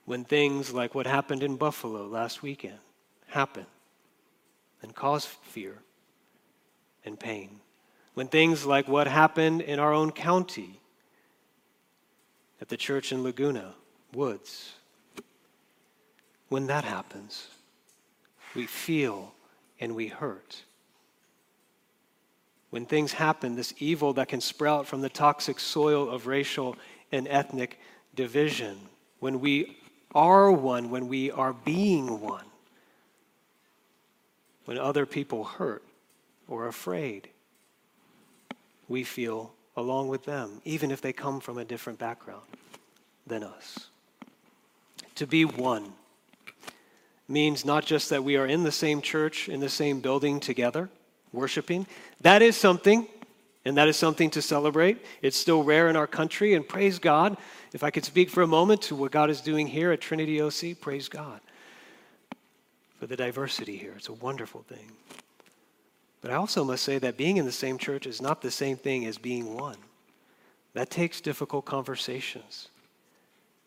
when 0.05 0.25
things 0.25 0.73
like 0.73 0.95
what 0.95 1.07
happened 1.07 1.43
in 1.43 1.55
Buffalo 1.55 2.05
last 2.05 2.41
weekend 2.41 2.79
happen 3.27 3.65
and 4.81 4.95
cause 4.95 5.25
fear 5.25 5.77
and 7.05 7.19
pain. 7.19 7.59
When 8.13 8.27
things 8.27 8.65
like 8.65 8.87
what 8.87 9.07
happened 9.07 9.61
in 9.61 9.79
our 9.79 9.93
own 9.93 10.11
county 10.11 10.79
at 12.61 12.69
the 12.69 12.77
church 12.77 13.11
in 13.11 13.23
Laguna 13.23 13.75
Woods, 14.13 14.73
when 16.49 16.67
that 16.67 16.83
happens, 16.83 17.47
we 18.55 18.65
feel 18.65 19.33
and 19.79 19.95
we 19.95 20.07
hurt 20.07 20.63
when 22.69 22.85
things 22.85 23.13
happen, 23.13 23.55
this 23.55 23.73
evil 23.79 24.13
that 24.13 24.27
can 24.27 24.41
sprout 24.41 24.85
from 24.85 25.01
the 25.01 25.09
toxic 25.09 25.59
soil 25.59 26.09
of 26.09 26.27
racial 26.27 26.75
and 27.11 27.27
ethnic 27.27 27.79
division, 28.15 28.77
when 29.19 29.39
we 29.39 29.77
are 30.13 30.51
one, 30.51 30.89
when 30.89 31.07
we 31.07 31.31
are 31.31 31.53
being 31.53 32.21
one, 32.21 32.45
when 34.69 34.77
other 34.77 35.07
people 35.07 35.45
hurt 35.45 35.81
or 36.47 36.67
afraid, 36.67 37.27
we 38.87 39.03
feel 39.03 39.51
along 39.75 40.09
with 40.09 40.25
them, 40.25 40.61
even 40.63 40.91
if 40.91 41.01
they 41.01 41.11
come 41.11 41.39
from 41.39 41.57
a 41.57 41.65
different 41.65 41.97
background 41.97 42.43
than 43.25 43.43
us. 43.43 43.87
To 45.15 45.25
be 45.25 45.43
one 45.43 45.93
means 47.27 47.65
not 47.65 47.83
just 47.83 48.11
that 48.11 48.23
we 48.23 48.37
are 48.37 48.45
in 48.45 48.61
the 48.61 48.71
same 48.71 49.01
church, 49.01 49.49
in 49.49 49.59
the 49.59 49.69
same 49.69 50.01
building 50.01 50.39
together 50.39 50.87
worshiping. 51.33 51.87
That 52.21 52.43
is 52.43 52.55
something, 52.55 53.07
and 53.65 53.75
that 53.75 53.87
is 53.87 53.97
something 53.97 54.29
to 54.29 54.41
celebrate. 54.43 55.03
It's 55.23 55.35
still 55.35 55.63
rare 55.63 55.89
in 55.89 55.95
our 55.95 56.05
country, 56.05 56.53
and 56.53 56.67
praise 56.67 56.99
God. 56.99 57.37
If 57.73 57.83
I 57.83 57.89
could 57.89 58.05
speak 58.05 58.29
for 58.29 58.43
a 58.43 58.47
moment 58.47 58.83
to 58.83 58.95
what 58.95 59.09
God 59.09 59.31
is 59.31 59.41
doing 59.41 59.65
here 59.65 59.91
at 59.91 59.99
Trinity 59.99 60.39
OC, 60.39 60.79
praise 60.79 61.09
God 61.09 61.41
for 62.99 63.07
the 63.07 63.15
diversity 63.15 63.77
here. 63.77 63.93
It's 63.95 64.09
a 64.09 64.13
wonderful 64.13 64.63
thing. 64.63 64.91
But 66.21 66.31
I 66.31 66.35
also 66.35 66.65
must 66.65 66.83
say 66.83 66.99
that 66.99 67.15
being 67.15 67.37
in 67.37 67.45
the 67.45 67.51
same 67.51 67.77
church 67.77 68.05
is 68.05 68.21
not 68.21 68.41
the 68.41 68.51
same 68.51 68.75
thing 68.75 69.05
as 69.05 69.17
being 69.17 69.55
one. 69.55 69.77
That 70.73 70.89
takes 70.89 71.21
difficult 71.21 71.65
conversations 71.65 72.67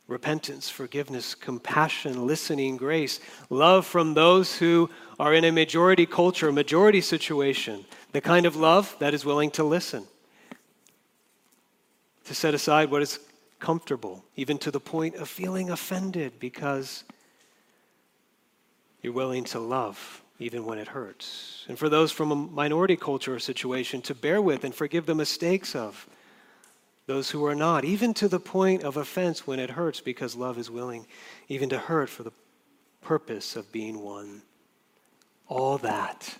repentance, 0.08 0.68
forgiveness, 0.68 1.34
compassion, 1.34 2.26
listening, 2.26 2.76
grace, 2.76 3.18
love 3.48 3.86
from 3.86 4.12
those 4.12 4.54
who 4.56 4.90
are 5.18 5.32
in 5.32 5.44
a 5.44 5.52
majority 5.52 6.04
culture, 6.04 6.52
majority 6.52 7.00
situation, 7.00 7.82
the 8.10 8.20
kind 8.20 8.44
of 8.44 8.54
love 8.54 8.94
that 8.98 9.14
is 9.14 9.24
willing 9.24 9.50
to 9.50 9.64
listen, 9.64 10.04
to 12.24 12.34
set 12.34 12.52
aside 12.52 12.90
what 12.90 13.00
is 13.00 13.20
comfortable, 13.58 14.22
even 14.36 14.58
to 14.58 14.70
the 14.70 14.80
point 14.80 15.14
of 15.14 15.28
feeling 15.28 15.70
offended 15.70 16.38
because 16.38 17.04
you're 19.02 19.12
willing 19.12 19.44
to 19.44 19.58
love 19.58 20.22
even 20.38 20.64
when 20.64 20.78
it 20.78 20.88
hurts. 20.88 21.64
And 21.68 21.78
for 21.78 21.88
those 21.88 22.10
from 22.10 22.32
a 22.32 22.36
minority 22.36 22.96
culture 22.96 23.34
or 23.34 23.38
situation, 23.38 24.02
to 24.02 24.14
bear 24.14 24.40
with 24.42 24.64
and 24.64 24.74
forgive 24.74 25.06
the 25.06 25.14
mistakes 25.14 25.74
of 25.74 26.08
those 27.06 27.30
who 27.30 27.44
are 27.46 27.54
not, 27.54 27.84
even 27.84 28.14
to 28.14 28.28
the 28.28 28.40
point 28.40 28.82
of 28.82 28.96
offense 28.96 29.46
when 29.46 29.58
it 29.58 29.70
hurts, 29.70 30.00
because 30.00 30.36
love 30.36 30.58
is 30.58 30.70
willing 30.70 31.06
even 31.48 31.68
to 31.68 31.78
hurt 31.78 32.08
for 32.08 32.22
the 32.22 32.32
purpose 33.00 33.56
of 33.56 33.70
being 33.72 34.00
one. 34.00 34.42
All 35.48 35.78
that, 35.78 36.38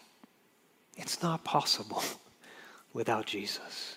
it's 0.96 1.22
not 1.22 1.44
possible 1.44 2.02
without 2.92 3.26
Jesus. 3.26 3.96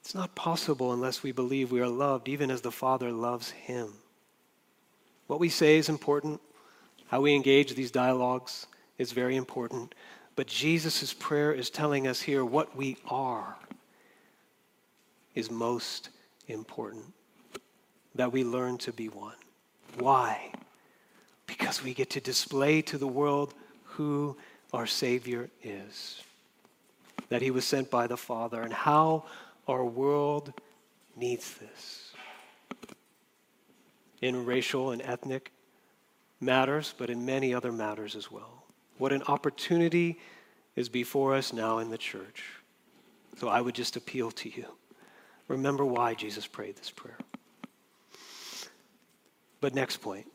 It's 0.00 0.14
not 0.14 0.34
possible 0.34 0.92
unless 0.92 1.22
we 1.22 1.32
believe 1.32 1.72
we 1.72 1.80
are 1.80 1.88
loved, 1.88 2.28
even 2.28 2.50
as 2.50 2.60
the 2.60 2.70
Father 2.70 3.10
loves 3.10 3.50
Him. 3.50 3.94
What 5.26 5.40
we 5.40 5.48
say 5.48 5.78
is 5.78 5.88
important. 5.88 6.40
How 7.08 7.20
we 7.20 7.34
engage 7.34 7.74
these 7.74 7.90
dialogues 7.90 8.66
is 8.98 9.12
very 9.12 9.36
important. 9.36 9.94
But 10.36 10.46
Jesus' 10.46 11.14
prayer 11.14 11.52
is 11.52 11.70
telling 11.70 12.06
us 12.06 12.20
here 12.20 12.44
what 12.44 12.76
we 12.76 12.96
are 13.08 13.56
is 15.34 15.50
most 15.50 16.10
important. 16.48 17.04
That 18.14 18.32
we 18.32 18.44
learn 18.44 18.78
to 18.78 18.92
be 18.92 19.08
one. 19.08 19.36
Why? 19.98 20.52
Because 21.46 21.82
we 21.82 21.94
get 21.94 22.10
to 22.10 22.20
display 22.20 22.82
to 22.82 22.98
the 22.98 23.06
world 23.06 23.54
who 23.84 24.36
our 24.72 24.86
Savior 24.86 25.50
is. 25.62 26.20
That 27.28 27.42
He 27.42 27.50
was 27.50 27.64
sent 27.64 27.90
by 27.90 28.06
the 28.06 28.16
Father 28.16 28.62
and 28.62 28.72
how 28.72 29.24
our 29.66 29.84
world 29.84 30.52
needs 31.16 31.54
this. 31.54 32.03
In 34.24 34.46
racial 34.46 34.90
and 34.90 35.02
ethnic 35.02 35.52
matters, 36.40 36.94
but 36.96 37.10
in 37.10 37.26
many 37.26 37.52
other 37.52 37.70
matters 37.70 38.16
as 38.16 38.32
well. 38.32 38.64
What 38.96 39.12
an 39.12 39.22
opportunity 39.28 40.18
is 40.76 40.88
before 40.88 41.34
us 41.34 41.52
now 41.52 41.76
in 41.76 41.90
the 41.90 41.98
church. 41.98 42.42
So 43.36 43.48
I 43.48 43.60
would 43.60 43.74
just 43.74 43.96
appeal 43.96 44.30
to 44.30 44.48
you. 44.48 44.64
Remember 45.46 45.84
why 45.84 46.14
Jesus 46.14 46.46
prayed 46.46 46.76
this 46.76 46.88
prayer. 46.90 47.18
But 49.60 49.74
next 49.74 49.98
point 49.98 50.26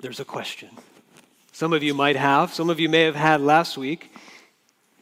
there's 0.00 0.20
a 0.20 0.24
question. 0.24 0.70
Some 1.52 1.74
of 1.74 1.82
you 1.82 1.92
might 1.92 2.16
have, 2.16 2.54
some 2.54 2.70
of 2.70 2.80
you 2.80 2.88
may 2.88 3.02
have 3.02 3.14
had 3.14 3.42
last 3.42 3.76
week. 3.76 4.10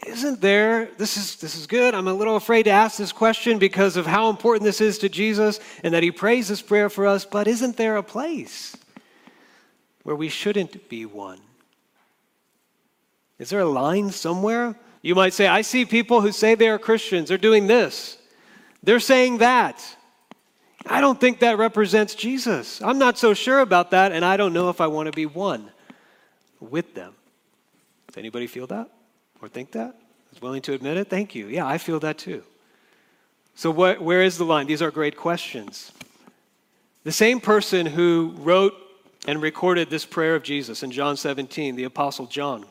Isn't 0.07 0.41
there, 0.41 0.87
this 0.99 1.17
is, 1.17 1.37
this 1.37 1.57
is 1.57 1.67
good. 1.69 1.95
I'm 1.95 2.09
a 2.09 2.15
little 2.15 2.35
afraid 2.35 2.65
to 2.65 2.71
ask 2.71 2.99
this 2.99 3.13
question 3.13 3.59
because 3.59 3.97
of 3.97 4.05
how 4.05 4.31
important 4.31 4.65
this 4.65 4.81
is 4.81 4.99
to 4.99 5.09
Jesus 5.09 5.61
and 5.85 5.95
that 5.95 6.03
he 6.03 6.11
prays 6.11 6.49
this 6.49 6.61
prayer 6.61 6.91
for 6.91 7.07
us, 7.07 7.25
but 7.25 7.47
isn't 7.47 7.77
there 7.77 7.97
a 7.97 8.03
place 8.03 8.77
where 10.03 10.17
we 10.17 10.29
shouldn't 10.29 10.89
be 10.89 11.07
one? 11.07 11.39
Is 13.39 13.51
there 13.51 13.61
a 13.61 13.65
line 13.65 14.11
somewhere? 14.11 14.75
You 15.03 15.15
might 15.15 15.35
say, 15.35 15.47
I 15.47 15.63
see 15.63 15.85
people 15.85 16.21
who 16.21 16.33
say 16.33 16.57
they 16.57 16.69
are 16.69 16.79
Christians, 16.79 17.29
they're 17.29 17.39
doing 17.39 17.69
this, 17.69 18.19
they're 18.83 19.01
saying 19.01 19.39
that. 19.39 19.85
I 20.85 21.01
don't 21.01 21.21
think 21.21 21.39
that 21.41 21.59
represents 21.59 22.17
Jesus. 22.17 22.83
I'm 22.83 22.99
not 22.99 23.17
so 23.17 23.35
sure 23.35 23.61
about 23.61 23.93
that, 23.93 24.11
and 24.11 24.25
I 24.25 24.37
don't 24.37 24.53
know 24.53 24.69
if 24.69 24.81
I 24.81 24.89
want 24.89 25.07
to 25.07 25.13
be 25.13 25.27
one 25.27 25.71
with 26.59 26.95
them. 26.95 27.15
Does 28.09 28.17
anybody 28.17 28.49
feel 28.49 28.67
that 28.67 28.91
or 29.43 29.49
think 29.49 29.73
that? 29.73 29.97
Is 30.33 30.41
willing 30.41 30.63
to 30.63 30.73
admit 30.73 30.97
it? 30.97 31.09
Thank 31.09 31.35
you. 31.35 31.49
Yeah, 31.49 31.67
I 31.67 31.77
feel 31.77 32.01
that 32.01 32.17
too. 32.17 32.43
So, 33.55 33.71
what, 33.71 34.01
where 34.01 34.23
is 34.23 34.39
the 34.39 34.45
line? 34.45 34.67
These 34.67 34.81
are 34.81 34.91
great 34.91 35.17
questions. 35.17 35.93
The 37.05 37.13
same 37.13 37.41
person 37.41 37.85
who 37.85 38.35
wrote 38.39 38.73
and 39.27 39.43
recorded 39.43 39.91
this 39.91 40.07
prayer 40.07 40.35
of 40.35 40.43
Jesus 40.43 40.83
in 40.83 40.91
John 40.91 41.17
17, 41.17 41.77
the 41.77 41.85
Apostle 41.85 42.27
John, 42.27 42.65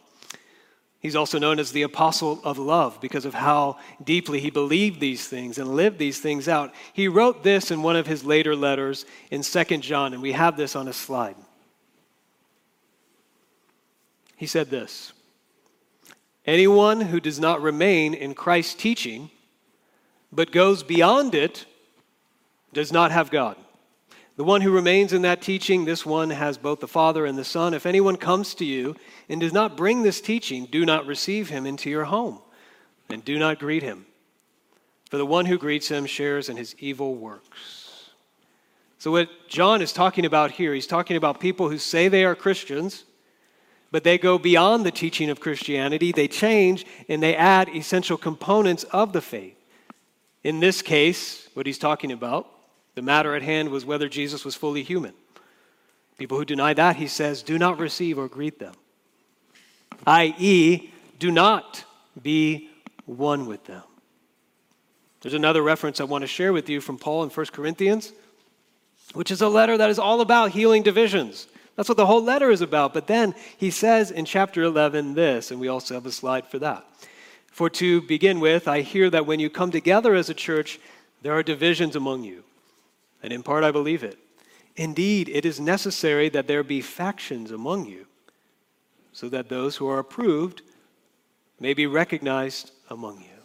He's 1.01 1.15
also 1.15 1.39
known 1.39 1.57
as 1.57 1.71
the 1.71 1.81
apostle 1.81 2.39
of 2.43 2.59
love 2.59 3.01
because 3.01 3.25
of 3.25 3.33
how 3.33 3.79
deeply 4.03 4.39
he 4.39 4.51
believed 4.51 4.99
these 4.99 5.27
things 5.27 5.57
and 5.57 5.75
lived 5.75 5.97
these 5.97 6.19
things 6.19 6.47
out. 6.47 6.71
He 6.93 7.07
wrote 7.07 7.43
this 7.43 7.71
in 7.71 7.81
one 7.81 7.95
of 7.95 8.05
his 8.05 8.23
later 8.23 8.55
letters 8.55 9.05
in 9.31 9.41
2 9.41 9.63
John, 9.79 10.13
and 10.13 10.21
we 10.21 10.33
have 10.33 10.57
this 10.57 10.75
on 10.75 10.87
a 10.87 10.93
slide. 10.93 11.35
He 14.37 14.45
said 14.45 14.69
this 14.69 15.11
Anyone 16.45 17.01
who 17.01 17.19
does 17.19 17.39
not 17.39 17.61
remain 17.61 18.13
in 18.13 18.33
Christ's 18.33 18.73
teaching, 18.73 19.29
but 20.31 20.51
goes 20.51 20.83
beyond 20.83 21.35
it, 21.35 21.65
does 22.73 22.91
not 22.91 23.11
have 23.11 23.29
God. 23.29 23.57
The 24.37 24.43
one 24.43 24.61
who 24.61 24.71
remains 24.71 25.13
in 25.13 25.21
that 25.23 25.41
teaching, 25.41 25.85
this 25.85 26.05
one 26.05 26.29
has 26.31 26.57
both 26.57 26.79
the 26.79 26.87
Father 26.87 27.25
and 27.25 27.37
the 27.37 27.43
Son. 27.43 27.73
If 27.73 27.85
anyone 27.85 28.15
comes 28.15 28.55
to 28.55 28.65
you 28.65 28.95
and 29.29 29.41
does 29.41 29.53
not 29.53 29.77
bring 29.77 30.01
this 30.01 30.21
teaching, 30.21 30.65
do 30.65 30.85
not 30.85 31.05
receive 31.05 31.49
him 31.49 31.65
into 31.65 31.89
your 31.89 32.05
home 32.05 32.39
and 33.09 33.23
do 33.23 33.37
not 33.37 33.59
greet 33.59 33.83
him. 33.83 34.05
For 35.09 35.17
the 35.17 35.25
one 35.25 35.45
who 35.45 35.57
greets 35.57 35.89
him 35.89 36.05
shares 36.05 36.47
in 36.47 36.57
his 36.57 36.73
evil 36.79 37.15
works. 37.15 38.09
So, 38.97 39.11
what 39.11 39.29
John 39.49 39.81
is 39.81 39.91
talking 39.91 40.25
about 40.25 40.51
here, 40.51 40.73
he's 40.73 40.87
talking 40.87 41.17
about 41.17 41.39
people 41.39 41.69
who 41.69 41.77
say 41.77 42.07
they 42.07 42.23
are 42.23 42.35
Christians, 42.35 43.03
but 43.91 44.03
they 44.03 44.17
go 44.17 44.37
beyond 44.37 44.85
the 44.85 44.91
teaching 44.91 45.29
of 45.29 45.39
Christianity. 45.39 46.11
They 46.11 46.27
change 46.27 46.85
and 47.09 47.21
they 47.21 47.35
add 47.35 47.69
essential 47.69 48.17
components 48.17 48.83
of 48.85 49.13
the 49.13 49.21
faith. 49.21 49.57
In 50.43 50.59
this 50.59 50.81
case, 50.81 51.49
what 51.53 51.65
he's 51.65 51.77
talking 51.77 52.11
about 52.11 52.47
the 52.95 53.01
matter 53.01 53.35
at 53.35 53.41
hand 53.41 53.69
was 53.69 53.85
whether 53.85 54.09
Jesus 54.09 54.43
was 54.43 54.55
fully 54.55 54.83
human. 54.83 55.13
People 56.17 56.37
who 56.37 56.45
deny 56.45 56.73
that, 56.73 56.97
he 56.97 57.07
says, 57.07 57.41
do 57.41 57.57
not 57.57 57.79
receive 57.79 58.19
or 58.19 58.27
greet 58.27 58.59
them, 58.59 58.73
i.e., 60.05 60.91
do 61.19 61.31
not 61.31 61.85
be 62.21 62.69
one 63.05 63.45
with 63.45 63.65
them. 63.65 63.83
There's 65.21 65.33
another 65.33 65.61
reference 65.61 66.01
I 66.01 66.03
want 66.03 66.23
to 66.23 66.27
share 66.27 66.51
with 66.51 66.67
you 66.67 66.81
from 66.81 66.97
Paul 66.97 67.23
in 67.23 67.29
1 67.29 67.45
Corinthians, 67.47 68.11
which 69.13 69.31
is 69.31 69.41
a 69.41 69.47
letter 69.47 69.77
that 69.77 69.89
is 69.89 69.99
all 69.99 70.21
about 70.21 70.51
healing 70.51 70.83
divisions. 70.83 71.47
That's 71.81 71.89
what 71.89 71.97
the 71.97 72.05
whole 72.05 72.23
letter 72.23 72.51
is 72.51 72.61
about. 72.61 72.93
But 72.93 73.07
then 73.07 73.33
he 73.57 73.71
says 73.71 74.11
in 74.11 74.23
chapter 74.23 74.61
11 74.61 75.15
this, 75.15 75.49
and 75.49 75.59
we 75.59 75.67
also 75.67 75.95
have 75.95 76.05
a 76.05 76.11
slide 76.11 76.45
for 76.45 76.59
that. 76.59 76.85
For 77.51 77.71
to 77.71 78.03
begin 78.03 78.39
with, 78.39 78.67
I 78.67 78.81
hear 78.81 79.09
that 79.09 79.25
when 79.25 79.39
you 79.39 79.49
come 79.49 79.71
together 79.71 80.13
as 80.13 80.29
a 80.29 80.35
church, 80.35 80.79
there 81.23 81.33
are 81.33 81.41
divisions 81.41 81.95
among 81.95 82.23
you. 82.23 82.43
And 83.23 83.33
in 83.33 83.41
part, 83.41 83.63
I 83.63 83.71
believe 83.71 84.03
it. 84.03 84.19
Indeed, 84.75 85.27
it 85.27 85.43
is 85.43 85.59
necessary 85.59 86.29
that 86.29 86.45
there 86.45 86.61
be 86.61 86.81
factions 86.81 87.49
among 87.49 87.87
you, 87.87 88.05
so 89.11 89.27
that 89.29 89.49
those 89.49 89.77
who 89.77 89.87
are 89.87 89.97
approved 89.97 90.61
may 91.59 91.73
be 91.73 91.87
recognized 91.87 92.73
among 92.91 93.21
you. 93.21 93.41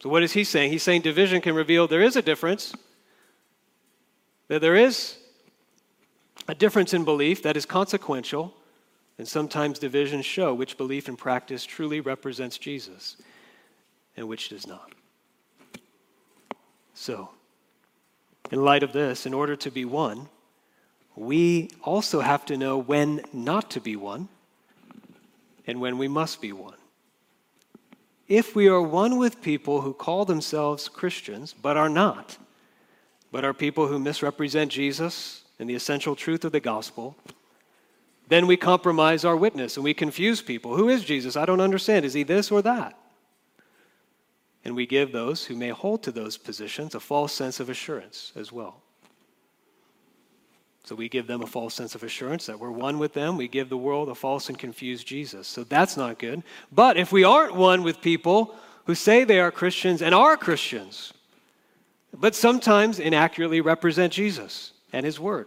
So, 0.00 0.08
what 0.10 0.22
is 0.22 0.30
he 0.30 0.44
saying? 0.44 0.70
He's 0.70 0.84
saying 0.84 1.02
division 1.02 1.40
can 1.40 1.56
reveal 1.56 1.88
there 1.88 2.02
is 2.02 2.14
a 2.14 2.22
difference, 2.22 2.72
that 4.46 4.60
there 4.60 4.76
is 4.76 5.16
a 6.50 6.54
difference 6.54 6.92
in 6.92 7.04
belief 7.04 7.44
that 7.44 7.56
is 7.56 7.64
consequential, 7.64 8.52
and 9.18 9.28
sometimes 9.28 9.78
divisions 9.78 10.26
show 10.26 10.52
which 10.52 10.76
belief 10.76 11.06
and 11.06 11.16
practice 11.16 11.64
truly 11.64 12.00
represents 12.00 12.58
Jesus 12.58 13.16
and 14.16 14.26
which 14.26 14.48
does 14.48 14.66
not. 14.66 14.90
So, 16.92 17.30
in 18.50 18.64
light 18.64 18.82
of 18.82 18.92
this, 18.92 19.26
in 19.26 19.32
order 19.32 19.54
to 19.54 19.70
be 19.70 19.84
one, 19.84 20.28
we 21.14 21.70
also 21.84 22.18
have 22.18 22.44
to 22.46 22.56
know 22.56 22.78
when 22.78 23.20
not 23.32 23.70
to 23.70 23.80
be 23.80 23.94
one 23.94 24.28
and 25.68 25.80
when 25.80 25.98
we 25.98 26.08
must 26.08 26.40
be 26.40 26.52
one. 26.52 26.74
If 28.26 28.56
we 28.56 28.66
are 28.66 28.82
one 28.82 29.18
with 29.18 29.40
people 29.40 29.82
who 29.82 29.92
call 29.92 30.24
themselves 30.24 30.88
Christians 30.88 31.52
but 31.54 31.76
are 31.76 31.88
not, 31.88 32.38
but 33.30 33.44
are 33.44 33.54
people 33.54 33.86
who 33.86 34.00
misrepresent 34.00 34.72
Jesus 34.72 35.39
and 35.60 35.68
the 35.68 35.74
essential 35.74 36.16
truth 36.16 36.44
of 36.46 36.52
the 36.52 36.58
gospel, 36.58 37.14
then 38.28 38.46
we 38.46 38.56
compromise 38.56 39.26
our 39.26 39.36
witness 39.36 39.76
and 39.76 39.84
we 39.84 39.92
confuse 39.92 40.40
people. 40.40 40.74
Who 40.74 40.88
is 40.88 41.04
Jesus? 41.04 41.36
I 41.36 41.44
don't 41.44 41.60
understand. 41.60 42.06
Is 42.06 42.14
he 42.14 42.22
this 42.22 42.50
or 42.50 42.62
that? 42.62 42.98
And 44.64 44.74
we 44.74 44.86
give 44.86 45.12
those 45.12 45.44
who 45.44 45.54
may 45.54 45.68
hold 45.68 46.02
to 46.04 46.12
those 46.12 46.38
positions 46.38 46.94
a 46.94 47.00
false 47.00 47.34
sense 47.34 47.60
of 47.60 47.68
assurance 47.68 48.32
as 48.34 48.50
well. 48.50 48.80
So 50.84 50.94
we 50.94 51.10
give 51.10 51.26
them 51.26 51.42
a 51.42 51.46
false 51.46 51.74
sense 51.74 51.94
of 51.94 52.02
assurance 52.02 52.46
that 52.46 52.58
we're 52.58 52.70
one 52.70 52.98
with 52.98 53.12
them. 53.12 53.36
We 53.36 53.46
give 53.46 53.68
the 53.68 53.76
world 53.76 54.08
a 54.08 54.14
false 54.14 54.48
and 54.48 54.58
confused 54.58 55.06
Jesus. 55.06 55.46
So 55.46 55.62
that's 55.62 55.96
not 55.96 56.18
good. 56.18 56.42
But 56.72 56.96
if 56.96 57.12
we 57.12 57.22
aren't 57.22 57.54
one 57.54 57.82
with 57.82 58.00
people 58.00 58.54
who 58.86 58.94
say 58.94 59.24
they 59.24 59.40
are 59.40 59.50
Christians 59.50 60.00
and 60.00 60.14
are 60.14 60.38
Christians, 60.38 61.12
but 62.14 62.34
sometimes 62.34 62.98
inaccurately 62.98 63.60
represent 63.60 64.14
Jesus 64.14 64.72
and 64.92 65.04
his 65.06 65.20
word, 65.20 65.46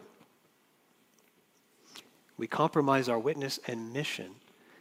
we 2.38 2.48
compromise 2.48 3.10
our 3.10 3.20
witness 3.20 3.60
and 3.68 3.94
mission 3.94 4.32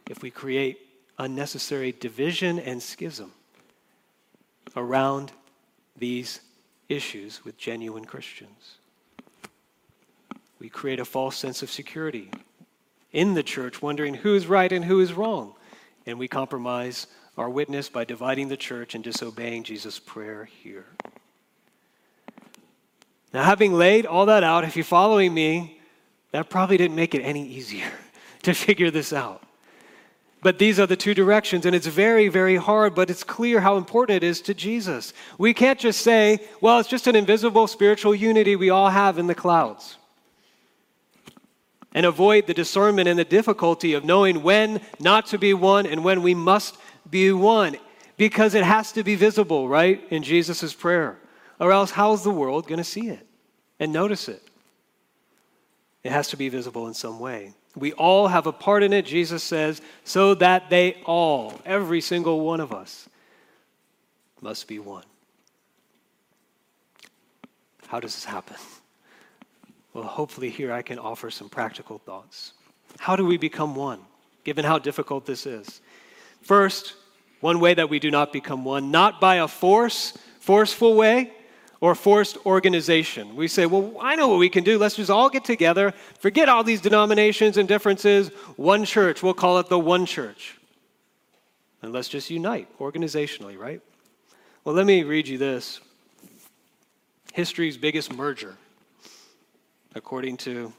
if 0.09 0.21
we 0.21 0.31
create 0.31 0.79
unnecessary 1.17 1.91
division 1.91 2.59
and 2.59 2.81
schism 2.81 3.31
around 4.75 5.31
these 5.97 6.41
issues 6.89 7.45
with 7.45 7.57
genuine 7.57 8.05
Christians. 8.05 8.77
We 10.59 10.69
create 10.69 10.99
a 10.99 11.05
false 11.05 11.37
sense 11.37 11.61
of 11.61 11.69
security 11.69 12.31
in 13.11 13.33
the 13.33 13.43
church, 13.43 13.81
wondering 13.81 14.15
who 14.15 14.35
is 14.35 14.47
right 14.47 14.71
and 14.71 14.85
who 14.85 14.99
is 14.99 15.13
wrong. 15.13 15.53
And 16.05 16.17
we 16.17 16.27
compromise 16.27 17.07
our 17.37 17.49
witness 17.49 17.89
by 17.89 18.05
dividing 18.05 18.47
the 18.47 18.57
church 18.57 18.95
and 18.95 19.03
disobeying 19.03 19.63
Jesus' 19.63 19.99
prayer 19.99 20.45
here. 20.45 20.85
Now, 23.33 23.43
having 23.43 23.73
laid 23.73 24.05
all 24.05 24.27
that 24.27 24.43
out, 24.43 24.63
if 24.63 24.75
you're 24.75 24.85
following 24.85 25.33
me, 25.33 25.79
that 26.31 26.49
probably 26.49 26.77
didn't 26.77 26.95
make 26.95 27.15
it 27.15 27.21
any 27.21 27.45
easier 27.45 27.91
to 28.43 28.53
figure 28.53 28.91
this 28.91 29.11
out. 29.11 29.43
But 30.43 30.59
these 30.59 30.77
are 30.77 30.85
the 30.85 30.97
two 30.97 31.13
directions, 31.13 31.65
and 31.65 31.73
it's 31.73 31.87
very, 31.87 32.27
very 32.27 32.57
hard, 32.57 32.93
but 32.93 33.09
it's 33.09 33.23
clear 33.23 33.61
how 33.61 33.77
important 33.77 34.17
it 34.17 34.27
is 34.27 34.41
to 34.41 34.53
Jesus. 34.53 35.13
We 35.37 35.53
can't 35.53 35.79
just 35.79 36.01
say, 36.01 36.39
well, 36.59 36.79
it's 36.79 36.89
just 36.89 37.07
an 37.07 37.15
invisible 37.15 37.65
spiritual 37.65 38.13
unity 38.13 38.57
we 38.57 38.69
all 38.69 38.89
have 38.89 39.17
in 39.17 39.27
the 39.27 39.35
clouds. 39.35 39.97
And 41.93 42.05
avoid 42.05 42.45
the 42.45 42.53
discernment 42.53 43.07
and 43.07 43.17
the 43.17 43.23
difficulty 43.23 43.93
of 43.93 44.03
knowing 44.03 44.43
when 44.43 44.81
not 44.99 45.27
to 45.27 45.37
be 45.37 45.53
one 45.53 45.85
and 45.85 46.03
when 46.03 46.21
we 46.21 46.33
must 46.33 46.77
be 47.09 47.31
one, 47.31 47.77
because 48.17 48.53
it 48.53 48.65
has 48.65 48.91
to 48.91 49.03
be 49.03 49.15
visible, 49.15 49.69
right, 49.69 50.03
in 50.09 50.23
Jesus' 50.23 50.73
prayer. 50.73 51.17
Or 51.63 51.71
else, 51.71 51.91
how's 51.91 52.25
the 52.25 52.29
world 52.29 52.67
going 52.67 52.79
to 52.79 52.83
see 52.83 53.07
it 53.07 53.25
and 53.79 53.93
notice 53.93 54.27
it? 54.27 54.41
It 56.03 56.11
has 56.11 56.27
to 56.27 56.37
be 56.37 56.49
visible 56.49 56.87
in 56.87 56.93
some 56.93 57.21
way. 57.21 57.53
We 57.77 57.93
all 57.93 58.27
have 58.27 58.47
a 58.47 58.51
part 58.51 58.83
in 58.83 58.91
it, 58.91 59.05
Jesus 59.05 59.45
says, 59.45 59.81
so 60.03 60.35
that 60.35 60.69
they 60.69 61.01
all, 61.05 61.61
every 61.65 62.01
single 62.01 62.41
one 62.41 62.59
of 62.59 62.73
us, 62.73 63.07
must 64.41 64.67
be 64.67 64.77
one. 64.77 65.05
How 67.87 68.01
does 68.01 68.13
this 68.13 68.25
happen? 68.25 68.57
Well, 69.93 70.03
hopefully, 70.03 70.49
here 70.49 70.73
I 70.73 70.81
can 70.81 70.99
offer 70.99 71.31
some 71.31 71.47
practical 71.47 71.97
thoughts. 71.97 72.51
How 72.99 73.15
do 73.15 73.25
we 73.25 73.37
become 73.37 73.73
one, 73.73 74.01
given 74.43 74.65
how 74.65 74.79
difficult 74.79 75.25
this 75.25 75.45
is? 75.45 75.79
First, 76.41 76.95
one 77.39 77.61
way 77.61 77.73
that 77.73 77.89
we 77.89 77.99
do 77.99 78.11
not 78.11 78.33
become 78.33 78.65
one, 78.65 78.91
not 78.91 79.21
by 79.21 79.35
a 79.35 79.47
force, 79.47 80.17
forceful 80.41 80.95
way, 80.95 81.31
or 81.83 81.95
forced 81.95 82.37
organization. 82.45 83.35
We 83.35 83.49
say, 83.49 83.65
well, 83.65 83.93
I 83.99 84.15
know 84.15 84.29
what 84.29 84.39
we 84.39 84.47
can 84.47 84.63
do. 84.63 84.77
Let's 84.77 84.95
just 84.95 85.09
all 85.09 85.29
get 85.29 85.43
together, 85.43 85.93
forget 86.17 86.47
all 86.47 86.63
these 86.63 86.79
denominations 86.79 87.57
and 87.57 87.67
differences, 87.67 88.29
one 88.55 88.85
church. 88.85 89.21
We'll 89.21 89.33
call 89.33 89.59
it 89.59 89.67
the 89.67 89.77
one 89.77 90.05
church. 90.05 90.57
And 91.81 91.91
let's 91.91 92.07
just 92.07 92.29
unite 92.29 92.69
organizationally, 92.79 93.57
right? 93.57 93.81
Well, 94.63 94.73
let 94.73 94.85
me 94.85 95.03
read 95.03 95.27
you 95.27 95.37
this 95.37 95.81
history's 97.33 97.75
biggest 97.75 98.13
merger, 98.13 98.55
according 99.93 100.37
to 100.37 100.71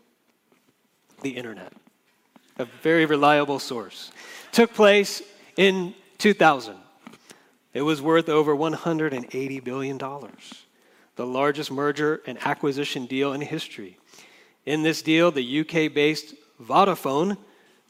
the 1.20 1.36
internet, 1.36 1.74
a 2.58 2.64
very 2.64 3.04
reliable 3.04 3.58
source, 3.58 4.10
took 4.52 4.72
place 4.72 5.20
in 5.58 5.92
2000. 6.16 6.76
It 7.74 7.82
was 7.82 8.00
worth 8.00 8.30
over 8.30 8.56
$180 8.56 9.62
billion 9.62 9.98
the 11.16 11.26
largest 11.26 11.70
merger 11.70 12.22
and 12.26 12.38
acquisition 12.44 13.06
deal 13.06 13.32
in 13.32 13.40
history. 13.40 13.98
In 14.66 14.82
this 14.82 15.02
deal, 15.02 15.30
the 15.30 15.60
UK 15.60 15.92
based 15.92 16.34
Vodafone 16.62 17.36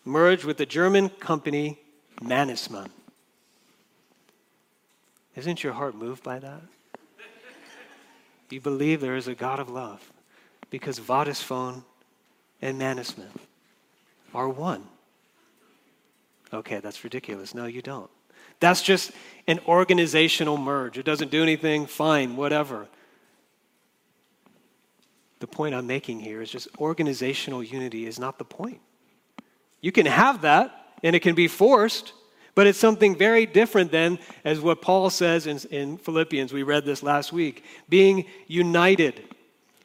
merged 0.04 0.44
with 0.44 0.56
the 0.56 0.66
German 0.66 1.08
company 1.08 1.78
Mannesmann. 2.20 2.90
Isn't 5.36 5.62
your 5.64 5.72
heart 5.72 5.94
moved 5.94 6.22
by 6.22 6.38
that? 6.38 6.62
You 8.50 8.60
believe 8.60 9.00
there 9.00 9.16
is 9.16 9.26
a 9.26 9.34
God 9.34 9.58
of 9.58 9.68
love 9.68 10.12
because 10.70 11.00
Vodafone 11.00 11.82
and 12.62 12.80
Mannesmann 12.80 13.32
are 14.32 14.48
one. 14.48 14.84
Okay, 16.52 16.78
that's 16.78 17.02
ridiculous. 17.02 17.54
No, 17.54 17.66
you 17.66 17.82
don't. 17.82 18.10
That's 18.60 18.80
just 18.80 19.10
an 19.48 19.58
organizational 19.66 20.56
merge. 20.56 20.98
It 20.98 21.04
doesn't 21.04 21.32
do 21.32 21.42
anything, 21.42 21.86
fine, 21.86 22.36
whatever 22.36 22.86
the 25.40 25.46
point 25.46 25.74
I'm 25.74 25.86
making 25.86 26.20
here 26.20 26.40
is 26.40 26.50
just 26.50 26.68
organizational 26.78 27.62
unity 27.62 28.06
is 28.06 28.18
not 28.18 28.38
the 28.38 28.44
point. 28.44 28.80
You 29.80 29.92
can 29.92 30.06
have 30.06 30.42
that, 30.42 30.94
and 31.02 31.14
it 31.14 31.20
can 31.20 31.34
be 31.34 31.48
forced, 31.48 32.12
but 32.54 32.66
it's 32.66 32.78
something 32.78 33.16
very 33.16 33.46
different 33.46 33.90
than, 33.90 34.18
as 34.44 34.60
what 34.60 34.80
Paul 34.80 35.10
says 35.10 35.46
in, 35.46 35.58
in 35.70 35.98
Philippians, 35.98 36.52
we 36.52 36.62
read 36.62 36.84
this 36.84 37.02
last 37.02 37.32
week, 37.32 37.64
being 37.88 38.26
united 38.46 39.22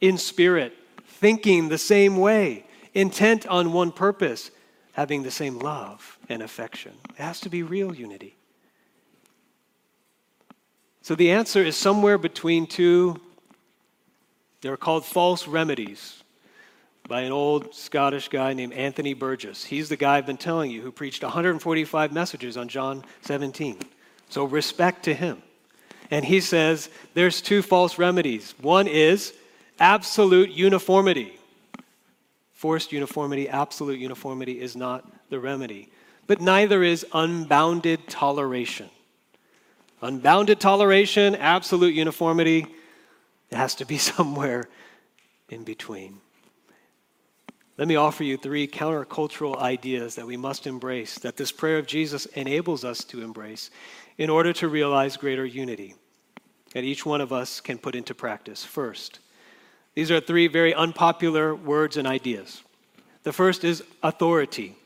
in 0.00 0.16
spirit, 0.16 0.72
thinking 1.04 1.68
the 1.68 1.78
same 1.78 2.16
way, 2.16 2.64
intent 2.94 3.46
on 3.46 3.72
one 3.72 3.92
purpose, 3.92 4.50
having 4.92 5.22
the 5.22 5.30
same 5.30 5.58
love 5.58 6.18
and 6.28 6.42
affection. 6.42 6.92
It 7.10 7.22
has 7.22 7.40
to 7.40 7.50
be 7.50 7.62
real 7.62 7.94
unity. 7.94 8.36
So 11.02 11.14
the 11.14 11.30
answer 11.32 11.62
is 11.62 11.76
somewhere 11.76 12.18
between 12.18 12.66
two 12.66 13.20
they're 14.60 14.76
called 14.76 15.04
false 15.04 15.48
remedies 15.48 16.22
by 17.08 17.22
an 17.22 17.32
old 17.32 17.74
Scottish 17.74 18.28
guy 18.28 18.52
named 18.52 18.72
Anthony 18.72 19.14
Burgess. 19.14 19.64
He's 19.64 19.88
the 19.88 19.96
guy 19.96 20.16
I've 20.16 20.26
been 20.26 20.36
telling 20.36 20.70
you 20.70 20.80
who 20.82 20.92
preached 20.92 21.22
145 21.22 22.12
messages 22.12 22.56
on 22.56 22.68
John 22.68 23.04
17. 23.22 23.78
So 24.28 24.44
respect 24.44 25.04
to 25.04 25.14
him. 25.14 25.42
And 26.10 26.24
he 26.24 26.40
says 26.40 26.88
there's 27.14 27.40
two 27.40 27.62
false 27.62 27.98
remedies. 27.98 28.54
One 28.60 28.86
is 28.86 29.32
absolute 29.78 30.50
uniformity. 30.50 31.36
Forced 32.52 32.92
uniformity, 32.92 33.48
absolute 33.48 33.98
uniformity 33.98 34.60
is 34.60 34.76
not 34.76 35.10
the 35.30 35.40
remedy. 35.40 35.90
But 36.26 36.40
neither 36.40 36.82
is 36.82 37.06
unbounded 37.12 38.06
toleration. 38.06 38.90
Unbounded 40.02 40.60
toleration, 40.60 41.34
absolute 41.34 41.94
uniformity, 41.94 42.66
it 43.50 43.56
has 43.56 43.74
to 43.76 43.84
be 43.84 43.98
somewhere 44.12 44.68
in 45.48 45.64
between. 45.64 46.20
Let 47.76 47.88
me 47.88 47.96
offer 47.96 48.24
you 48.24 48.36
three 48.36 48.68
countercultural 48.68 49.56
ideas 49.56 50.14
that 50.16 50.26
we 50.26 50.36
must 50.36 50.66
embrace, 50.66 51.18
that 51.20 51.36
this 51.36 51.50
prayer 51.50 51.78
of 51.78 51.86
Jesus 51.86 52.26
enables 52.26 52.84
us 52.84 53.04
to 53.04 53.22
embrace 53.22 53.70
in 54.18 54.28
order 54.28 54.52
to 54.52 54.68
realize 54.68 55.16
greater 55.16 55.46
unity 55.46 55.94
that 56.74 56.84
each 56.84 57.04
one 57.04 57.20
of 57.20 57.32
us 57.32 57.60
can 57.60 57.78
put 57.78 57.94
into 57.94 58.14
practice. 58.14 58.64
First, 58.64 59.18
these 59.94 60.10
are 60.10 60.20
three 60.20 60.46
very 60.46 60.74
unpopular 60.74 61.54
words 61.54 61.96
and 61.96 62.06
ideas. 62.06 62.62
The 63.22 63.32
first 63.32 63.64
is 63.64 63.82
authority. 64.02 64.76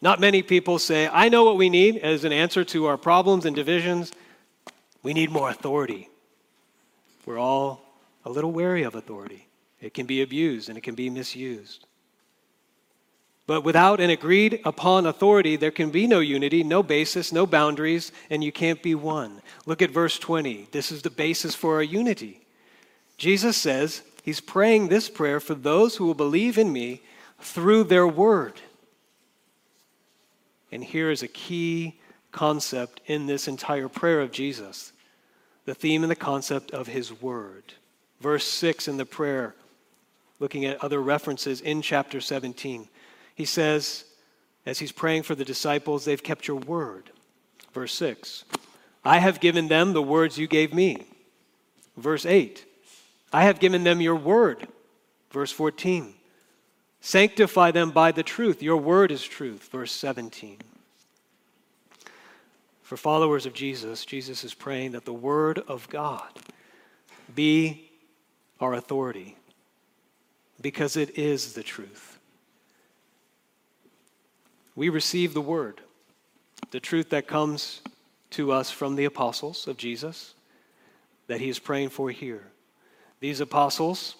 Not 0.00 0.20
many 0.20 0.42
people 0.42 0.78
say, 0.78 1.08
I 1.10 1.28
know 1.28 1.44
what 1.44 1.56
we 1.56 1.70
need 1.70 1.96
as 1.98 2.24
an 2.24 2.32
answer 2.32 2.64
to 2.64 2.86
our 2.86 2.96
problems 2.96 3.46
and 3.46 3.56
divisions. 3.56 4.12
We 5.02 5.12
need 5.12 5.30
more 5.30 5.50
authority. 5.50 6.08
We're 7.28 7.38
all 7.38 7.82
a 8.24 8.30
little 8.30 8.52
wary 8.52 8.84
of 8.84 8.94
authority. 8.94 9.48
It 9.82 9.92
can 9.92 10.06
be 10.06 10.22
abused 10.22 10.70
and 10.70 10.78
it 10.78 10.80
can 10.80 10.94
be 10.94 11.10
misused. 11.10 11.84
But 13.46 13.64
without 13.64 14.00
an 14.00 14.08
agreed 14.08 14.62
upon 14.64 15.04
authority, 15.04 15.56
there 15.56 15.70
can 15.70 15.90
be 15.90 16.06
no 16.06 16.20
unity, 16.20 16.64
no 16.64 16.82
basis, 16.82 17.30
no 17.30 17.44
boundaries, 17.44 18.12
and 18.30 18.42
you 18.42 18.50
can't 18.50 18.82
be 18.82 18.94
one. 18.94 19.42
Look 19.66 19.82
at 19.82 19.90
verse 19.90 20.18
20. 20.18 20.68
This 20.72 20.90
is 20.90 21.02
the 21.02 21.10
basis 21.10 21.54
for 21.54 21.74
our 21.74 21.82
unity. 21.82 22.46
Jesus 23.18 23.58
says 23.58 24.00
he's 24.22 24.40
praying 24.40 24.88
this 24.88 25.10
prayer 25.10 25.38
for 25.38 25.54
those 25.54 25.96
who 25.96 26.06
will 26.06 26.14
believe 26.14 26.56
in 26.56 26.72
me 26.72 27.02
through 27.40 27.84
their 27.84 28.08
word. 28.08 28.58
And 30.72 30.82
here 30.82 31.10
is 31.10 31.22
a 31.22 31.28
key 31.28 32.00
concept 32.32 33.02
in 33.04 33.26
this 33.26 33.48
entire 33.48 33.90
prayer 33.90 34.22
of 34.22 34.32
Jesus 34.32 34.92
the 35.68 35.74
theme 35.74 36.02
and 36.02 36.10
the 36.10 36.16
concept 36.16 36.70
of 36.70 36.86
his 36.86 37.12
word. 37.20 37.74
Verse 38.22 38.46
6 38.46 38.88
in 38.88 38.96
the 38.96 39.04
prayer, 39.04 39.54
looking 40.40 40.64
at 40.64 40.82
other 40.82 41.02
references 41.02 41.60
in 41.60 41.82
chapter 41.82 42.22
17, 42.22 42.88
he 43.34 43.44
says, 43.44 44.04
as 44.64 44.78
he's 44.78 44.92
praying 44.92 45.24
for 45.24 45.34
the 45.34 45.44
disciples, 45.44 46.06
they've 46.06 46.22
kept 46.22 46.48
your 46.48 46.56
word. 46.56 47.10
Verse 47.74 47.92
6, 47.92 48.46
I 49.04 49.18
have 49.18 49.40
given 49.40 49.68
them 49.68 49.92
the 49.92 50.00
words 50.00 50.38
you 50.38 50.46
gave 50.46 50.72
me. 50.72 51.04
Verse 51.98 52.24
8, 52.24 52.64
I 53.30 53.44
have 53.44 53.60
given 53.60 53.84
them 53.84 54.00
your 54.00 54.16
word. 54.16 54.66
Verse 55.32 55.52
14, 55.52 56.14
sanctify 57.02 57.72
them 57.72 57.90
by 57.90 58.10
the 58.10 58.22
truth. 58.22 58.62
Your 58.62 58.78
word 58.78 59.12
is 59.12 59.22
truth. 59.22 59.68
Verse 59.70 59.92
17. 59.92 60.56
For 62.88 62.96
followers 62.96 63.44
of 63.44 63.52
Jesus, 63.52 64.06
Jesus 64.06 64.44
is 64.44 64.54
praying 64.54 64.92
that 64.92 65.04
the 65.04 65.12
Word 65.12 65.58
of 65.68 65.86
God 65.90 66.26
be 67.34 67.90
our 68.60 68.72
authority 68.72 69.36
because 70.62 70.96
it 70.96 71.18
is 71.18 71.52
the 71.52 71.62
truth. 71.62 72.18
We 74.74 74.88
receive 74.88 75.34
the 75.34 75.42
Word, 75.42 75.82
the 76.70 76.80
truth 76.80 77.10
that 77.10 77.26
comes 77.26 77.82
to 78.30 78.52
us 78.52 78.70
from 78.70 78.96
the 78.96 79.04
apostles 79.04 79.68
of 79.68 79.76
Jesus 79.76 80.32
that 81.26 81.42
he 81.42 81.50
is 81.50 81.58
praying 81.58 81.90
for 81.90 82.10
here. 82.10 82.46
These 83.20 83.40
apostles 83.40 84.16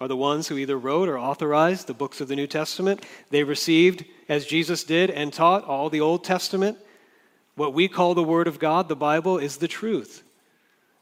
are 0.00 0.08
the 0.08 0.16
ones 0.16 0.48
who 0.48 0.58
either 0.58 0.76
wrote 0.76 1.08
or 1.08 1.20
authorized 1.20 1.86
the 1.86 1.94
books 1.94 2.20
of 2.20 2.26
the 2.26 2.34
New 2.34 2.48
Testament. 2.48 3.06
They 3.30 3.44
received, 3.44 4.04
as 4.28 4.44
Jesus 4.44 4.82
did 4.82 5.08
and 5.08 5.32
taught, 5.32 5.62
all 5.62 5.88
the 5.88 6.00
Old 6.00 6.24
Testament. 6.24 6.78
What 7.56 7.74
we 7.74 7.88
call 7.88 8.14
the 8.14 8.22
Word 8.22 8.46
of 8.46 8.58
God, 8.58 8.88
the 8.88 8.96
Bible, 8.96 9.38
is 9.38 9.56
the 9.56 9.68
truth. 9.68 10.22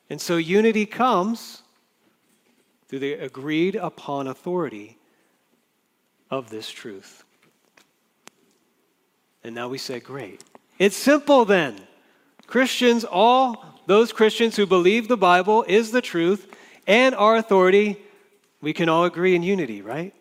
And 0.09 0.21
so 0.21 0.37
unity 0.37 0.87
comes 0.87 1.63
through 2.89 3.01
the 3.01 3.15
agreed 3.15 3.75
upon 3.75 4.27
authority 4.29 4.99
of 6.31 6.51
this 6.51 6.71
truth. 6.71 7.25
And 9.43 9.55
now 9.55 9.69
we 9.69 9.79
say, 9.79 10.01
great. 10.01 10.43
It's 10.79 10.97
simple 10.97 11.45
then. 11.45 11.81
Christians, 12.47 13.05
all 13.05 13.81
those 13.87 14.13
Christians 14.13 14.57
who 14.57 14.67
believe 14.67 15.09
the 15.09 15.17
Bible 15.17 15.65
is 15.67 15.91
the 15.91 16.03
truth 16.03 16.55
and 16.87 17.15
our 17.15 17.37
authority, 17.37 17.99
we 18.61 18.73
can 18.73 18.89
all 18.89 19.05
agree 19.05 19.35
in 19.35 19.43
unity, 19.43 19.83
right? 19.83 20.15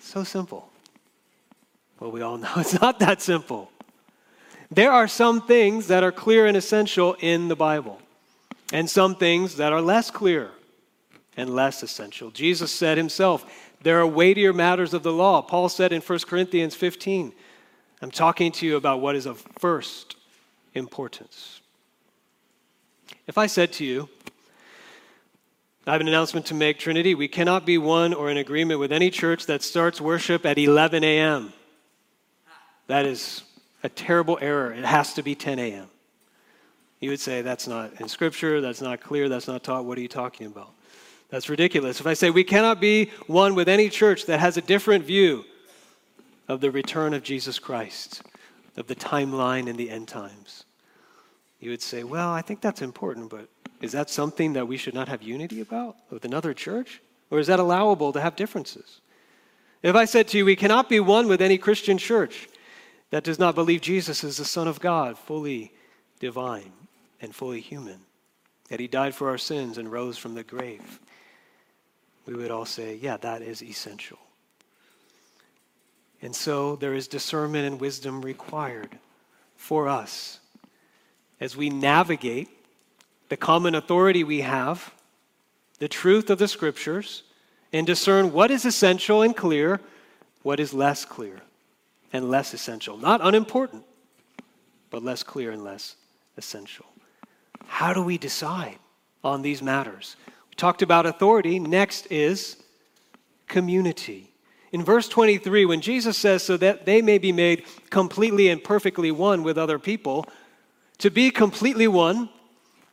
So 0.00 0.24
simple. 0.24 0.68
Well, 2.00 2.10
we 2.10 2.22
all 2.22 2.38
know 2.38 2.52
it's 2.56 2.80
not 2.80 2.98
that 3.00 3.22
simple. 3.22 3.70
There 4.74 4.90
are 4.90 5.06
some 5.06 5.42
things 5.42 5.88
that 5.88 6.02
are 6.02 6.10
clear 6.10 6.46
and 6.46 6.56
essential 6.56 7.14
in 7.20 7.48
the 7.48 7.56
Bible, 7.56 8.00
and 8.72 8.88
some 8.88 9.14
things 9.14 9.56
that 9.56 9.70
are 9.70 9.82
less 9.82 10.10
clear 10.10 10.50
and 11.36 11.54
less 11.54 11.82
essential. 11.82 12.30
Jesus 12.30 12.72
said 12.72 12.96
himself, 12.96 13.44
There 13.82 14.00
are 14.00 14.06
weightier 14.06 14.54
matters 14.54 14.94
of 14.94 15.02
the 15.02 15.12
law. 15.12 15.42
Paul 15.42 15.68
said 15.68 15.92
in 15.92 16.00
1 16.00 16.18
Corinthians 16.20 16.74
15, 16.74 17.34
I'm 18.00 18.10
talking 18.10 18.50
to 18.52 18.66
you 18.66 18.76
about 18.76 19.02
what 19.02 19.14
is 19.14 19.26
of 19.26 19.44
first 19.58 20.16
importance. 20.72 21.60
If 23.26 23.36
I 23.36 23.48
said 23.48 23.74
to 23.74 23.84
you, 23.84 24.08
I 25.86 25.92
have 25.92 26.00
an 26.00 26.08
announcement 26.08 26.46
to 26.46 26.54
make, 26.54 26.78
Trinity. 26.78 27.14
We 27.14 27.28
cannot 27.28 27.66
be 27.66 27.76
one 27.76 28.14
or 28.14 28.30
in 28.30 28.38
agreement 28.38 28.80
with 28.80 28.90
any 28.90 29.10
church 29.10 29.44
that 29.46 29.62
starts 29.62 30.00
worship 30.00 30.46
at 30.46 30.56
11 30.56 31.04
a.m. 31.04 31.52
That 32.86 33.04
is 33.04 33.42
a 33.82 33.88
terrible 33.88 34.38
error. 34.40 34.72
It 34.72 34.84
has 34.84 35.14
to 35.14 35.22
be 35.22 35.34
10 35.34 35.58
a.m. 35.58 35.88
You 37.00 37.10
would 37.10 37.20
say, 37.20 37.42
that's 37.42 37.66
not 37.66 38.00
in 38.00 38.08
Scripture, 38.08 38.60
that's 38.60 38.80
not 38.80 39.00
clear, 39.00 39.28
that's 39.28 39.48
not 39.48 39.64
taught. 39.64 39.84
What 39.84 39.98
are 39.98 40.00
you 40.00 40.08
talking 40.08 40.46
about? 40.46 40.70
That's 41.30 41.48
ridiculous. 41.48 41.98
If 41.98 42.06
I 42.06 42.14
say 42.14 42.30
we 42.30 42.44
cannot 42.44 42.80
be 42.80 43.06
one 43.26 43.54
with 43.54 43.68
any 43.68 43.88
church 43.88 44.26
that 44.26 44.38
has 44.38 44.56
a 44.56 44.60
different 44.60 45.04
view 45.04 45.44
of 46.46 46.60
the 46.60 46.70
return 46.70 47.14
of 47.14 47.22
Jesus 47.22 47.58
Christ, 47.58 48.22
of 48.76 48.86
the 48.86 48.94
timeline 48.94 49.68
and 49.68 49.78
the 49.78 49.90
end 49.90 50.08
times, 50.08 50.64
you 51.58 51.70
would 51.70 51.82
say, 51.82 52.04
well, 52.04 52.30
I 52.30 52.42
think 52.42 52.60
that's 52.60 52.82
important, 52.82 53.30
but 53.30 53.48
is 53.80 53.92
that 53.92 54.10
something 54.10 54.52
that 54.52 54.68
we 54.68 54.76
should 54.76 54.94
not 54.94 55.08
have 55.08 55.22
unity 55.22 55.60
about 55.60 55.96
with 56.10 56.24
another 56.24 56.54
church? 56.54 57.00
Or 57.30 57.38
is 57.38 57.46
that 57.46 57.58
allowable 57.58 58.12
to 58.12 58.20
have 58.20 58.36
differences? 58.36 59.00
If 59.82 59.96
I 59.96 60.04
said 60.04 60.28
to 60.28 60.38
you, 60.38 60.44
we 60.44 60.54
cannot 60.54 60.88
be 60.88 61.00
one 61.00 61.26
with 61.28 61.40
any 61.40 61.58
Christian 61.58 61.98
church 61.98 62.48
that 63.12 63.24
does 63.24 63.38
not 63.38 63.54
believe 63.54 63.82
Jesus 63.82 64.24
is 64.24 64.38
the 64.38 64.44
Son 64.44 64.66
of 64.66 64.80
God, 64.80 65.18
fully 65.18 65.70
divine 66.18 66.72
and 67.20 67.34
fully 67.34 67.60
human, 67.60 68.00
that 68.70 68.80
he 68.80 68.88
died 68.88 69.14
for 69.14 69.28
our 69.28 69.36
sins 69.36 69.76
and 69.76 69.92
rose 69.92 70.16
from 70.16 70.34
the 70.34 70.42
grave, 70.42 70.98
we 72.24 72.32
would 72.32 72.50
all 72.50 72.64
say, 72.64 72.98
yeah, 73.02 73.18
that 73.18 73.42
is 73.42 73.62
essential. 73.62 74.18
And 76.22 76.34
so 76.34 76.76
there 76.76 76.94
is 76.94 77.06
discernment 77.06 77.66
and 77.66 77.78
wisdom 77.78 78.22
required 78.22 78.98
for 79.56 79.88
us 79.88 80.40
as 81.38 81.54
we 81.54 81.68
navigate 81.68 82.48
the 83.28 83.36
common 83.36 83.74
authority 83.74 84.24
we 84.24 84.40
have, 84.40 84.94
the 85.80 85.88
truth 85.88 86.30
of 86.30 86.38
the 86.38 86.48
scriptures, 86.48 87.24
and 87.74 87.86
discern 87.86 88.32
what 88.32 88.50
is 88.50 88.64
essential 88.64 89.20
and 89.20 89.36
clear, 89.36 89.82
what 90.42 90.58
is 90.58 90.72
less 90.72 91.04
clear 91.04 91.42
and 92.12 92.30
less 92.30 92.54
essential. 92.54 92.96
Not 92.96 93.20
unimportant, 93.22 93.84
but 94.90 95.02
less 95.02 95.22
clear 95.22 95.50
and 95.50 95.64
less 95.64 95.96
essential. 96.36 96.86
How 97.66 97.92
do 97.92 98.02
we 98.02 98.18
decide 98.18 98.78
on 99.24 99.42
these 99.42 99.62
matters? 99.62 100.16
We 100.50 100.56
talked 100.56 100.82
about 100.82 101.06
authority. 101.06 101.58
Next 101.58 102.06
is 102.10 102.56
community. 103.48 104.32
In 104.72 104.84
verse 104.84 105.08
23, 105.08 105.66
when 105.66 105.80
Jesus 105.80 106.16
says, 106.16 106.42
so 106.42 106.56
that 106.56 106.86
they 106.86 107.02
may 107.02 107.18
be 107.18 107.32
made 107.32 107.64
completely 107.90 108.48
and 108.48 108.62
perfectly 108.62 109.10
one 109.10 109.42
with 109.42 109.58
other 109.58 109.78
people, 109.78 110.26
to 110.98 111.10
be 111.10 111.30
completely 111.30 111.88
one, 111.88 112.30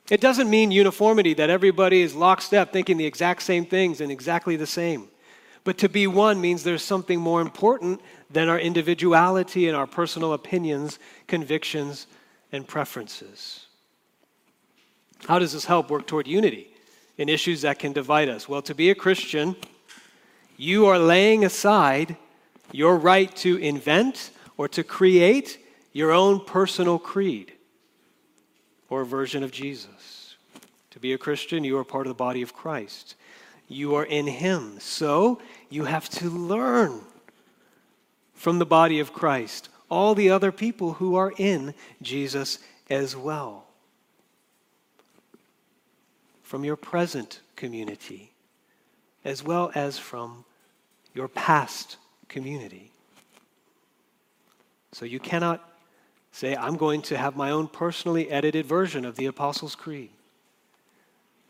it 0.09 0.19
doesn't 0.19 0.49
mean 0.49 0.71
uniformity, 0.71 1.33
that 1.35 1.49
everybody 1.49 2.01
is 2.01 2.15
lockstep 2.15 2.73
thinking 2.73 2.97
the 2.97 3.05
exact 3.05 3.43
same 3.43 3.65
things 3.65 4.01
and 4.01 4.11
exactly 4.11 4.55
the 4.55 4.67
same. 4.67 5.07
But 5.63 5.77
to 5.79 5.89
be 5.89 6.07
one 6.07 6.41
means 6.41 6.63
there's 6.63 6.83
something 6.83 7.19
more 7.19 7.41
important 7.41 8.01
than 8.29 8.49
our 8.49 8.59
individuality 8.59 9.67
and 9.67 9.75
our 9.75 9.87
personal 9.87 10.33
opinions, 10.33 10.99
convictions, 11.27 12.07
and 12.51 12.67
preferences. 12.67 13.65
How 15.27 15.39
does 15.39 15.53
this 15.53 15.65
help 15.65 15.89
work 15.89 16.07
toward 16.07 16.27
unity 16.27 16.71
in 17.17 17.29
issues 17.29 17.61
that 17.61 17.79
can 17.79 17.93
divide 17.93 18.29
us? 18.29 18.47
Well, 18.47 18.61
to 18.63 18.75
be 18.75 18.89
a 18.89 18.95
Christian, 18.95 19.55
you 20.57 20.85
are 20.85 20.99
laying 20.99 21.43
aside 21.43 22.15
your 22.71 22.97
right 22.97 23.35
to 23.37 23.57
invent 23.57 24.31
or 24.57 24.67
to 24.69 24.83
create 24.83 25.59
your 25.91 26.11
own 26.11 26.43
personal 26.43 26.99
creed 26.99 27.53
or 28.89 29.03
version 29.03 29.43
of 29.43 29.51
Jesus. 29.51 30.35
To 30.91 30.99
be 30.99 31.13
a 31.13 31.17
Christian, 31.17 31.63
you 31.63 31.77
are 31.77 31.83
part 31.83 32.07
of 32.07 32.09
the 32.09 32.15
body 32.15 32.41
of 32.41 32.53
Christ. 32.53 33.15
You 33.67 33.95
are 33.95 34.05
in 34.05 34.27
Him. 34.27 34.79
So 34.79 35.41
you 35.69 35.85
have 35.85 36.09
to 36.09 36.29
learn 36.29 37.01
from 38.39 38.57
the 38.57 38.65
body 38.65 38.99
of 38.99 39.13
Christ, 39.13 39.69
all 39.89 40.15
the 40.15 40.29
other 40.29 40.51
people 40.51 40.93
who 40.93 41.15
are 41.15 41.33
in 41.37 41.73
Jesus 42.01 42.59
as 42.89 43.15
well. 43.15 43.65
From 46.41 46.63
your 46.63 46.75
present 46.75 47.41
community, 47.55 48.31
as 49.23 49.43
well 49.43 49.71
as 49.75 49.99
from 49.99 50.45
your 51.13 51.27
past 51.27 51.97
community. 52.27 52.91
So 54.93 55.05
you 55.05 55.19
cannot 55.19 55.69
Say, 56.31 56.55
I'm 56.55 56.77
going 56.77 57.01
to 57.03 57.17
have 57.17 57.35
my 57.35 57.51
own 57.51 57.67
personally 57.67 58.29
edited 58.29 58.65
version 58.65 59.03
of 59.03 59.15
the 59.15 59.25
Apostles' 59.25 59.75
Creed. 59.75 60.11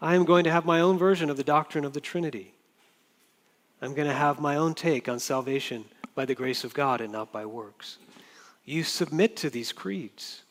I 0.01 0.15
am 0.15 0.23
going 0.23 0.45
to 0.45 0.51
have 0.51 0.65
my 0.65 0.79
own 0.79 0.97
version 0.97 1.29
of 1.29 1.37
the 1.37 1.43
doctrine 1.43 1.83
of 1.83 1.93
the 1.93 1.99
Trinity. 1.99 2.53
I'm 3.81 3.93
going 3.93 4.07
to 4.07 4.13
have 4.13 4.39
my 4.39 4.55
own 4.55 4.73
take 4.73 5.09
on 5.09 5.19
salvation 5.19 5.85
by 6.19 6.25
the 6.25 6.35
grace 6.35 6.65
of 6.65 6.73
God 6.73 6.99
and 6.99 7.13
not 7.13 7.31
by 7.31 7.45
works. 7.45 7.97
You 8.65 8.83
submit 8.83 9.37
to 9.37 9.49
these 9.49 9.71
creeds. 9.71 10.41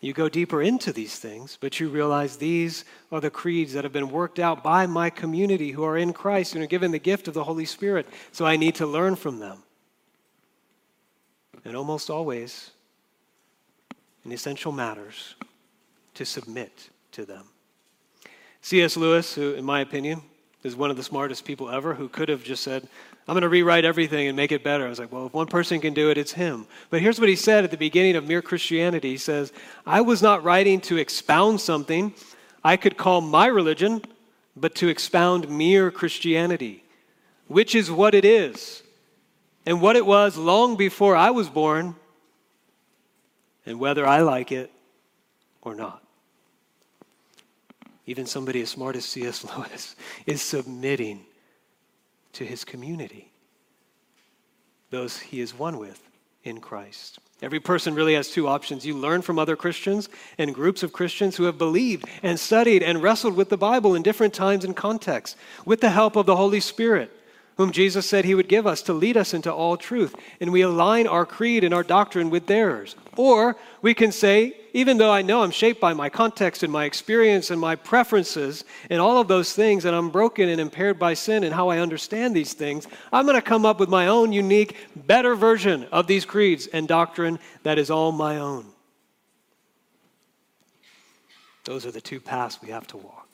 You 0.00 0.12
go 0.12 0.28
deeper 0.28 0.62
into 0.62 0.92
these 0.92 1.18
things, 1.18 1.58
but 1.60 1.80
you 1.80 1.88
realize 1.88 2.36
these 2.36 2.84
are 3.10 3.20
the 3.20 3.28
creeds 3.28 3.72
that 3.72 3.82
have 3.82 3.92
been 3.92 4.12
worked 4.12 4.38
out 4.38 4.62
by 4.62 4.86
my 4.86 5.10
community 5.10 5.72
who 5.72 5.82
are 5.82 5.98
in 5.98 6.12
Christ 6.12 6.54
and 6.54 6.62
are 6.62 6.68
given 6.68 6.92
the 6.92 7.00
gift 7.00 7.26
of 7.26 7.34
the 7.34 7.42
Holy 7.42 7.64
Spirit, 7.64 8.06
so 8.30 8.46
I 8.46 8.54
need 8.54 8.76
to 8.76 8.86
learn 8.86 9.16
from 9.16 9.40
them 9.40 9.64
and 11.64 11.76
almost 11.76 12.08
always 12.08 12.70
in 14.24 14.30
essential 14.30 14.70
matters 14.70 15.34
to 16.14 16.24
submit 16.24 16.90
to 17.10 17.24
them. 17.24 17.46
C.S. 18.60 18.96
Lewis, 18.96 19.34
who, 19.34 19.54
in 19.54 19.64
my 19.64 19.80
opinion, 19.80 20.22
is 20.62 20.76
one 20.76 20.92
of 20.92 20.96
the 20.96 21.02
smartest 21.02 21.44
people 21.44 21.68
ever, 21.68 21.94
who 21.94 22.08
could 22.08 22.28
have 22.28 22.44
just 22.44 22.62
said, 22.62 22.86
I'm 23.28 23.34
going 23.34 23.42
to 23.42 23.48
rewrite 23.48 23.84
everything 23.84 24.26
and 24.26 24.36
make 24.36 24.50
it 24.50 24.64
better. 24.64 24.84
I 24.84 24.88
was 24.88 24.98
like, 24.98 25.12
well, 25.12 25.26
if 25.26 25.32
one 25.32 25.46
person 25.46 25.80
can 25.80 25.94
do 25.94 26.10
it, 26.10 26.18
it's 26.18 26.32
him. 26.32 26.66
But 26.90 27.00
here's 27.00 27.20
what 27.20 27.28
he 27.28 27.36
said 27.36 27.62
at 27.62 27.70
the 27.70 27.76
beginning 27.76 28.16
of 28.16 28.26
Mere 28.26 28.42
Christianity 28.42 29.10
He 29.10 29.16
says, 29.16 29.52
I 29.86 30.00
was 30.00 30.22
not 30.22 30.42
writing 30.42 30.80
to 30.82 30.96
expound 30.96 31.60
something 31.60 32.14
I 32.64 32.76
could 32.76 32.96
call 32.96 33.20
my 33.20 33.46
religion, 33.46 34.02
but 34.56 34.74
to 34.76 34.88
expound 34.88 35.48
mere 35.48 35.90
Christianity, 35.90 36.84
which 37.46 37.74
is 37.74 37.90
what 37.90 38.14
it 38.14 38.24
is 38.24 38.82
and 39.66 39.80
what 39.80 39.96
it 39.96 40.04
was 40.04 40.36
long 40.36 40.76
before 40.76 41.14
I 41.14 41.30
was 41.30 41.48
born, 41.48 41.94
and 43.64 43.78
whether 43.78 44.04
I 44.06 44.22
like 44.22 44.50
it 44.50 44.72
or 45.60 45.74
not. 45.74 46.02
Even 48.06 48.26
somebody 48.26 48.60
as 48.62 48.70
smart 48.70 48.96
as 48.96 49.04
C.S. 49.04 49.44
Lewis 49.44 49.94
is 50.26 50.42
submitting 50.42 51.24
to 52.32 52.44
his 52.44 52.64
community, 52.64 53.32
those 54.90 55.18
he 55.18 55.40
is 55.40 55.58
one 55.58 55.78
with 55.78 56.02
in 56.44 56.60
Christ. 56.60 57.18
Every 57.40 57.60
person 57.60 57.94
really 57.94 58.14
has 58.14 58.30
two 58.30 58.46
options. 58.46 58.86
You 58.86 58.96
learn 58.96 59.22
from 59.22 59.38
other 59.38 59.56
Christians 59.56 60.08
and 60.38 60.54
groups 60.54 60.82
of 60.82 60.92
Christians 60.92 61.36
who 61.36 61.44
have 61.44 61.58
believed 61.58 62.04
and 62.22 62.38
studied 62.38 62.82
and 62.82 63.02
wrestled 63.02 63.34
with 63.34 63.48
the 63.48 63.56
Bible 63.56 63.94
in 63.94 64.02
different 64.02 64.32
times 64.32 64.64
and 64.64 64.76
contexts 64.76 65.36
with 65.64 65.80
the 65.80 65.90
help 65.90 66.14
of 66.14 66.26
the 66.26 66.36
Holy 66.36 66.60
Spirit 66.60 67.10
whom 67.56 67.70
Jesus 67.70 68.08
said 68.08 68.24
he 68.24 68.34
would 68.34 68.48
give 68.48 68.66
us 68.66 68.82
to 68.82 68.92
lead 68.92 69.16
us 69.16 69.34
into 69.34 69.52
all 69.52 69.76
truth. 69.76 70.14
And 70.40 70.52
we 70.52 70.62
align 70.62 71.06
our 71.06 71.26
creed 71.26 71.64
and 71.64 71.74
our 71.74 71.82
doctrine 71.82 72.30
with 72.30 72.46
theirs. 72.46 72.96
Or 73.16 73.56
we 73.82 73.94
can 73.94 74.10
say, 74.12 74.56
even 74.72 74.96
though 74.96 75.10
I 75.10 75.22
know 75.22 75.42
I'm 75.42 75.50
shaped 75.50 75.80
by 75.80 75.92
my 75.92 76.08
context 76.08 76.62
and 76.62 76.72
my 76.72 76.86
experience 76.86 77.50
and 77.50 77.60
my 77.60 77.76
preferences 77.76 78.64
and 78.88 79.00
all 79.00 79.20
of 79.20 79.28
those 79.28 79.52
things, 79.52 79.84
and 79.84 79.94
I'm 79.94 80.10
broken 80.10 80.48
and 80.48 80.60
impaired 80.60 80.98
by 80.98 81.14
sin 81.14 81.44
and 81.44 81.54
how 81.54 81.68
I 81.68 81.78
understand 81.78 82.34
these 82.34 82.54
things, 82.54 82.86
I'm 83.12 83.26
going 83.26 83.36
to 83.36 83.42
come 83.42 83.66
up 83.66 83.78
with 83.78 83.90
my 83.90 84.08
own 84.08 84.32
unique, 84.32 84.76
better 84.96 85.34
version 85.34 85.84
of 85.92 86.06
these 86.06 86.24
creeds 86.24 86.68
and 86.68 86.88
doctrine 86.88 87.38
that 87.64 87.78
is 87.78 87.90
all 87.90 88.12
my 88.12 88.38
own. 88.38 88.66
Those 91.64 91.86
are 91.86 91.92
the 91.92 92.00
two 92.00 92.20
paths 92.20 92.60
we 92.60 92.70
have 92.70 92.86
to 92.88 92.96
walk. 92.96 93.31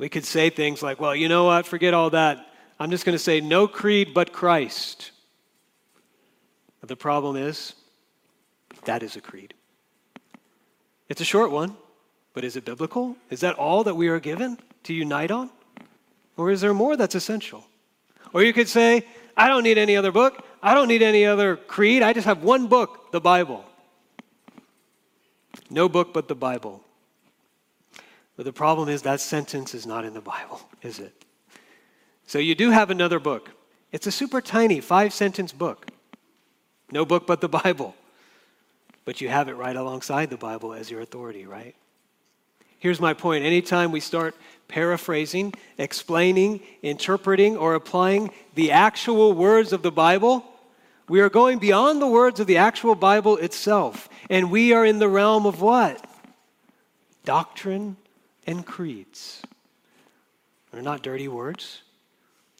We 0.00 0.08
could 0.08 0.24
say 0.24 0.48
things 0.48 0.82
like, 0.82 0.98
well, 0.98 1.14
you 1.14 1.28
know 1.28 1.44
what, 1.44 1.66
forget 1.66 1.92
all 1.92 2.08
that. 2.10 2.46
I'm 2.78 2.90
just 2.90 3.04
going 3.04 3.14
to 3.14 3.22
say 3.22 3.42
no 3.42 3.68
creed 3.68 4.14
but 4.14 4.32
Christ. 4.32 5.10
But 6.80 6.88
the 6.88 6.96
problem 6.96 7.36
is, 7.36 7.74
that 8.86 9.02
is 9.02 9.16
a 9.16 9.20
creed. 9.20 9.52
It's 11.10 11.20
a 11.20 11.24
short 11.24 11.50
one, 11.50 11.76
but 12.32 12.44
is 12.44 12.56
it 12.56 12.64
biblical? 12.64 13.14
Is 13.28 13.40
that 13.40 13.56
all 13.56 13.84
that 13.84 13.94
we 13.94 14.08
are 14.08 14.18
given 14.18 14.56
to 14.84 14.94
unite 14.94 15.30
on? 15.30 15.50
Or 16.38 16.50
is 16.50 16.62
there 16.62 16.72
more 16.72 16.96
that's 16.96 17.14
essential? 17.14 17.66
Or 18.32 18.42
you 18.42 18.54
could 18.54 18.68
say, 18.68 19.06
I 19.36 19.48
don't 19.48 19.64
need 19.64 19.76
any 19.76 19.98
other 19.98 20.12
book. 20.12 20.42
I 20.62 20.72
don't 20.72 20.88
need 20.88 21.02
any 21.02 21.26
other 21.26 21.56
creed. 21.56 22.02
I 22.02 22.14
just 22.14 22.24
have 22.24 22.42
one 22.42 22.68
book, 22.68 23.12
the 23.12 23.20
Bible. 23.20 23.66
No 25.68 25.90
book 25.90 26.14
but 26.14 26.26
the 26.26 26.34
Bible. 26.34 26.82
But 28.40 28.46
the 28.46 28.54
problem 28.54 28.88
is 28.88 29.02
that 29.02 29.20
sentence 29.20 29.74
is 29.74 29.86
not 29.86 30.06
in 30.06 30.14
the 30.14 30.22
Bible, 30.22 30.62
is 30.80 30.98
it? 30.98 31.26
So 32.26 32.38
you 32.38 32.54
do 32.54 32.70
have 32.70 32.88
another 32.88 33.20
book. 33.20 33.50
It's 33.92 34.06
a 34.06 34.10
super 34.10 34.40
tiny 34.40 34.80
five 34.80 35.12
sentence 35.12 35.52
book. 35.52 35.90
No 36.90 37.04
book 37.04 37.26
but 37.26 37.42
the 37.42 37.50
Bible. 37.50 37.94
But 39.04 39.20
you 39.20 39.28
have 39.28 39.48
it 39.48 39.56
right 39.56 39.76
alongside 39.76 40.30
the 40.30 40.38
Bible 40.38 40.72
as 40.72 40.90
your 40.90 41.02
authority, 41.02 41.44
right? 41.44 41.76
Here's 42.78 42.98
my 42.98 43.12
point. 43.12 43.44
Anytime 43.44 43.92
we 43.92 44.00
start 44.00 44.34
paraphrasing, 44.68 45.52
explaining, 45.76 46.60
interpreting, 46.80 47.58
or 47.58 47.74
applying 47.74 48.30
the 48.54 48.72
actual 48.72 49.34
words 49.34 49.74
of 49.74 49.82
the 49.82 49.92
Bible, 49.92 50.46
we 51.10 51.20
are 51.20 51.28
going 51.28 51.58
beyond 51.58 52.00
the 52.00 52.08
words 52.08 52.40
of 52.40 52.46
the 52.46 52.56
actual 52.56 52.94
Bible 52.94 53.36
itself. 53.36 54.08
And 54.30 54.50
we 54.50 54.72
are 54.72 54.86
in 54.86 54.98
the 54.98 55.10
realm 55.10 55.44
of 55.44 55.60
what? 55.60 56.02
Doctrine 57.26 57.98
and 58.50 58.66
creeds. 58.66 59.42
They're 60.72 60.82
not 60.82 61.02
dirty 61.02 61.28
words. 61.28 61.82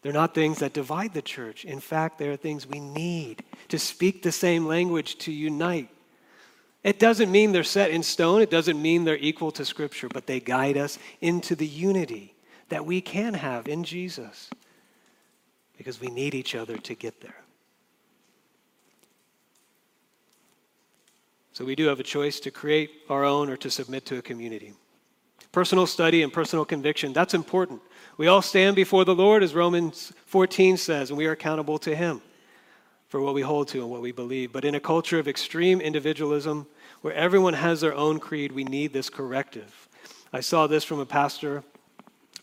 They're 0.02 0.12
not 0.12 0.34
things 0.34 0.60
that 0.60 0.72
divide 0.72 1.12
the 1.12 1.22
church. 1.22 1.64
In 1.64 1.80
fact, 1.80 2.18
they 2.18 2.28
are 2.28 2.36
things 2.36 2.66
we 2.66 2.80
need 2.80 3.42
to 3.68 3.78
speak 3.78 4.22
the 4.22 4.32
same 4.32 4.66
language 4.66 5.18
to 5.18 5.32
unite. 5.32 5.88
It 6.82 6.98
doesn't 6.98 7.30
mean 7.30 7.52
they're 7.52 7.64
set 7.64 7.90
in 7.90 8.02
stone, 8.02 8.40
it 8.40 8.50
doesn't 8.50 8.80
mean 8.80 9.04
they're 9.04 9.16
equal 9.16 9.50
to 9.52 9.66
Scripture, 9.66 10.08
but 10.08 10.26
they 10.26 10.40
guide 10.40 10.78
us 10.78 10.98
into 11.20 11.54
the 11.54 11.66
unity 11.66 12.34
that 12.70 12.86
we 12.86 13.02
can 13.02 13.34
have 13.34 13.68
in 13.68 13.84
Jesus 13.84 14.48
because 15.76 16.00
we 16.00 16.08
need 16.08 16.34
each 16.34 16.54
other 16.54 16.78
to 16.78 16.94
get 16.94 17.20
there. 17.20 17.42
So 21.52 21.66
we 21.66 21.74
do 21.74 21.88
have 21.88 22.00
a 22.00 22.04
choice 22.04 22.40
to 22.40 22.50
create 22.50 22.90
our 23.10 23.24
own 23.24 23.50
or 23.50 23.56
to 23.58 23.70
submit 23.70 24.06
to 24.06 24.16
a 24.16 24.22
community. 24.22 24.72
Personal 25.52 25.86
study 25.86 26.22
and 26.22 26.32
personal 26.32 26.64
conviction, 26.64 27.12
that's 27.12 27.34
important. 27.34 27.80
We 28.16 28.28
all 28.28 28.42
stand 28.42 28.76
before 28.76 29.04
the 29.04 29.14
Lord, 29.14 29.42
as 29.42 29.54
Romans 29.54 30.12
14 30.26 30.76
says, 30.76 31.10
and 31.10 31.18
we 31.18 31.26
are 31.26 31.32
accountable 31.32 31.78
to 31.80 31.96
Him 31.96 32.20
for 33.08 33.20
what 33.20 33.34
we 33.34 33.42
hold 33.42 33.66
to 33.68 33.80
and 33.80 33.90
what 33.90 34.02
we 34.02 34.12
believe. 34.12 34.52
But 34.52 34.64
in 34.64 34.76
a 34.76 34.80
culture 34.80 35.18
of 35.18 35.26
extreme 35.26 35.80
individualism, 35.80 36.66
where 37.00 37.14
everyone 37.14 37.54
has 37.54 37.80
their 37.80 37.94
own 37.94 38.20
creed, 38.20 38.52
we 38.52 38.62
need 38.62 38.92
this 38.92 39.10
corrective. 39.10 39.88
I 40.32 40.40
saw 40.40 40.68
this 40.68 40.84
from 40.84 41.00
a 41.00 41.06
pastor 41.06 41.64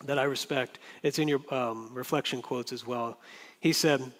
that 0.03 0.19
I 0.19 0.23
respect. 0.23 0.79
It's 1.03 1.19
in 1.19 1.29
your 1.29 1.41
um, 1.53 1.89
reflection 1.93 2.41
quotes 2.41 2.73
as 2.73 2.85
well. 2.85 3.19
He 3.61 3.71
said, 3.71 4.11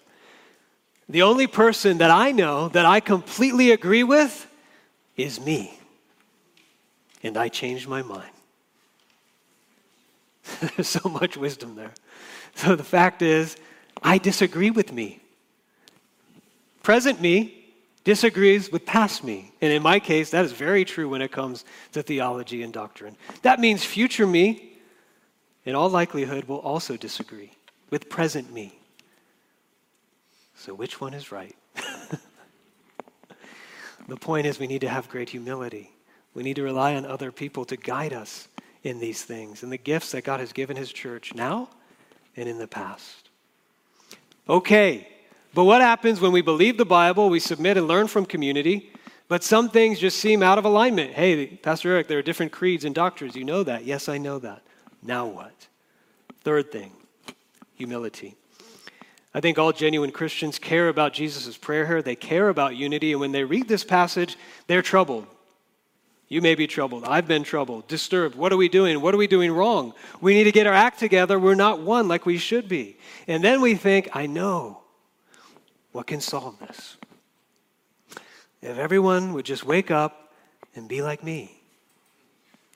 The 1.08 1.22
only 1.22 1.46
person 1.46 1.98
that 1.98 2.10
I 2.10 2.32
know 2.32 2.68
that 2.68 2.86
I 2.86 3.00
completely 3.00 3.72
agree 3.72 4.04
with 4.04 4.46
is 5.16 5.40
me. 5.40 5.78
And 7.22 7.36
I 7.36 7.48
changed 7.48 7.88
my 7.88 8.02
mind. 8.02 8.30
There's 10.60 10.88
so 11.02 11.08
much 11.08 11.36
wisdom 11.36 11.76
there. 11.76 11.92
So 12.54 12.76
the 12.76 12.84
fact 12.84 13.22
is, 13.22 13.56
I 14.02 14.18
disagree 14.18 14.70
with 14.70 14.92
me. 14.92 15.20
Present 16.82 17.20
me 17.20 17.58
disagrees 18.08 18.72
with 18.72 18.86
past 18.86 19.22
me. 19.22 19.52
And 19.60 19.70
in 19.70 19.82
my 19.82 20.00
case, 20.00 20.30
that 20.30 20.42
is 20.42 20.52
very 20.52 20.86
true 20.86 21.10
when 21.10 21.20
it 21.20 21.30
comes 21.30 21.66
to 21.92 22.02
theology 22.02 22.62
and 22.62 22.72
doctrine. 22.72 23.14
That 23.42 23.60
means 23.60 23.84
future 23.84 24.26
me, 24.26 24.78
in 25.66 25.74
all 25.74 25.90
likelihood, 25.90 26.44
will 26.44 26.60
also 26.60 26.96
disagree 26.96 27.52
with 27.90 28.08
present 28.08 28.50
me. 28.50 28.78
So 30.54 30.72
which 30.72 31.02
one 31.02 31.12
is 31.12 31.30
right? 31.30 31.54
the 34.08 34.16
point 34.16 34.46
is, 34.46 34.58
we 34.58 34.66
need 34.66 34.80
to 34.80 34.88
have 34.88 35.10
great 35.10 35.28
humility. 35.28 35.90
We 36.32 36.42
need 36.42 36.56
to 36.56 36.62
rely 36.62 36.94
on 36.94 37.04
other 37.04 37.30
people 37.30 37.66
to 37.66 37.76
guide 37.76 38.14
us 38.14 38.48
in 38.88 38.98
these 38.98 39.22
things 39.22 39.62
and 39.62 39.70
the 39.70 39.78
gifts 39.78 40.12
that 40.12 40.24
God 40.24 40.40
has 40.40 40.52
given 40.52 40.76
His 40.76 40.92
church 40.92 41.34
now 41.34 41.68
and 42.36 42.48
in 42.48 42.58
the 42.58 42.66
past. 42.66 43.28
Okay, 44.48 45.06
but 45.54 45.64
what 45.64 45.80
happens 45.80 46.20
when 46.20 46.32
we 46.32 46.42
believe 46.42 46.78
the 46.78 46.84
Bible, 46.84 47.28
we 47.28 47.40
submit 47.40 47.76
and 47.76 47.86
learn 47.86 48.06
from 48.06 48.24
community, 48.24 48.90
but 49.28 49.44
some 49.44 49.68
things 49.68 49.98
just 49.98 50.18
seem 50.18 50.42
out 50.42 50.58
of 50.58 50.64
alignment? 50.64 51.12
Hey, 51.12 51.46
Pastor 51.46 51.92
Eric, 51.92 52.08
there 52.08 52.18
are 52.18 52.22
different 52.22 52.50
creeds 52.50 52.84
and 52.84 52.94
doctrines. 52.94 53.36
You 53.36 53.44
know 53.44 53.62
that. 53.62 53.84
Yes, 53.84 54.08
I 54.08 54.18
know 54.18 54.38
that. 54.38 54.62
Now 55.02 55.26
what? 55.26 55.68
Third 56.42 56.72
thing 56.72 56.92
humility. 57.74 58.34
I 59.32 59.40
think 59.40 59.56
all 59.56 59.72
genuine 59.72 60.10
Christians 60.10 60.58
care 60.58 60.88
about 60.88 61.12
Jesus' 61.12 61.56
prayer 61.56 61.86
here. 61.86 62.02
They 62.02 62.16
care 62.16 62.48
about 62.48 62.74
unity. 62.74 63.12
And 63.12 63.20
when 63.20 63.30
they 63.30 63.44
read 63.44 63.68
this 63.68 63.84
passage, 63.84 64.36
they're 64.66 64.82
troubled. 64.82 65.26
You 66.28 66.42
may 66.42 66.54
be 66.54 66.66
troubled. 66.66 67.04
I've 67.04 67.26
been 67.26 67.42
troubled, 67.42 67.88
disturbed. 67.88 68.34
What 68.34 68.52
are 68.52 68.56
we 68.58 68.68
doing? 68.68 69.00
What 69.00 69.14
are 69.14 69.18
we 69.18 69.26
doing 69.26 69.50
wrong? 69.50 69.94
We 70.20 70.34
need 70.34 70.44
to 70.44 70.52
get 70.52 70.66
our 70.66 70.74
act 70.74 70.98
together. 70.98 71.38
We're 71.38 71.54
not 71.54 71.80
one 71.80 72.06
like 72.06 72.26
we 72.26 72.36
should 72.36 72.68
be. 72.68 72.98
And 73.26 73.42
then 73.42 73.62
we 73.62 73.74
think, 73.74 74.10
I 74.14 74.26
know 74.26 74.82
what 75.92 76.06
can 76.06 76.20
solve 76.20 76.58
this. 76.58 76.98
If 78.60 78.76
everyone 78.76 79.32
would 79.32 79.46
just 79.46 79.64
wake 79.64 79.90
up 79.90 80.34
and 80.74 80.86
be 80.86 81.00
like 81.00 81.24
me, 81.24 81.62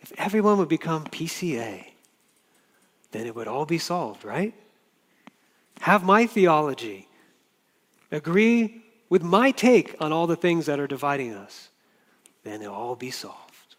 if 0.01 0.12
everyone 0.17 0.57
would 0.59 0.69
become 0.69 1.05
PCA, 1.05 1.85
then 3.11 3.27
it 3.27 3.35
would 3.35 3.49
all 3.49 3.67
be 3.67 3.79
solved, 3.79 4.25
right? 4.25 4.55
Have 5.81 6.05
my 6.05 6.27
theology, 6.27 7.07
agree 8.11 8.83
with 9.11 9.23
my 9.23 9.51
take 9.51 9.95
on 10.01 10.11
all 10.11 10.27
the 10.27 10.37
things 10.37 10.65
that 10.67 10.81
are 10.81 10.87
dividing 10.87 11.35
us 11.35 11.69
then 12.45 12.63
it'll 12.63 12.75
all 12.75 12.97
be 12.97 13.11
solved. 13.11 13.77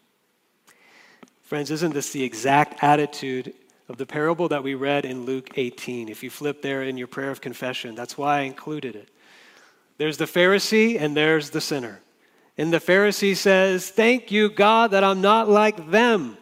Friends, 1.42 1.70
isn't 1.70 1.92
this 1.92 2.10
the 2.10 2.22
exact 2.22 2.82
attitude 2.82 3.54
of 3.88 3.96
the 3.98 4.06
parable 4.06 4.48
that 4.48 4.62
we 4.62 4.74
read 4.74 5.04
in 5.04 5.26
Luke 5.26 5.50
18? 5.56 6.08
If 6.08 6.22
you 6.22 6.30
flip 6.30 6.62
there 6.62 6.82
in 6.82 6.96
your 6.96 7.06
prayer 7.06 7.30
of 7.30 7.40
confession, 7.40 7.94
that's 7.94 8.16
why 8.16 8.38
I 8.38 8.40
included 8.42 8.96
it. 8.96 9.08
There's 9.98 10.16
the 10.16 10.24
Pharisee 10.24 11.00
and 11.00 11.16
there's 11.16 11.50
the 11.50 11.60
sinner. 11.60 12.00
And 12.56 12.72
the 12.72 12.78
Pharisee 12.78 13.36
says, 13.36 13.90
Thank 13.90 14.30
you, 14.30 14.48
God, 14.48 14.92
that 14.92 15.04
I'm 15.04 15.20
not 15.20 15.48
like 15.48 15.90
them. 15.90 16.38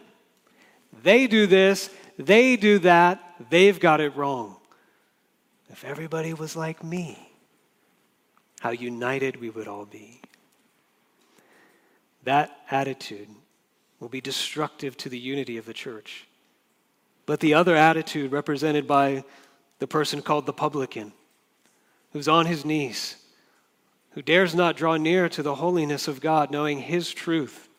They 1.03 1.27
do 1.27 1.47
this, 1.47 1.89
they 2.17 2.55
do 2.55 2.79
that, 2.79 3.21
they've 3.49 3.79
got 3.79 3.99
it 3.99 4.15
wrong. 4.15 4.57
If 5.69 5.83
everybody 5.83 6.33
was 6.33 6.55
like 6.55 6.83
me, 6.83 7.17
how 8.59 8.71
united 8.71 9.41
we 9.41 9.49
would 9.49 9.67
all 9.67 9.85
be. 9.85 10.22
That 12.23 12.57
attitude 12.71 13.29
will 13.99 14.09
be 14.09 14.21
destructive 14.21 14.97
to 14.97 15.09
the 15.09 15.19
unity 15.19 15.57
of 15.57 15.65
the 15.65 15.73
church. 15.73 16.27
But 17.25 17.39
the 17.39 17.53
other 17.53 17.75
attitude, 17.75 18.31
represented 18.31 18.87
by 18.87 19.23
the 19.79 19.87
person 19.87 20.21
called 20.21 20.45
the 20.45 20.53
publican, 20.53 21.13
who's 22.11 22.27
on 22.27 22.45
his 22.45 22.65
knees, 22.65 23.15
who 24.11 24.21
dares 24.21 24.53
not 24.53 24.77
draw 24.77 24.97
near 24.97 25.27
to 25.29 25.41
the 25.41 25.55
holiness 25.55 26.07
of 26.07 26.21
God, 26.21 26.51
knowing 26.51 26.79
his 26.79 27.11
truth 27.11 27.69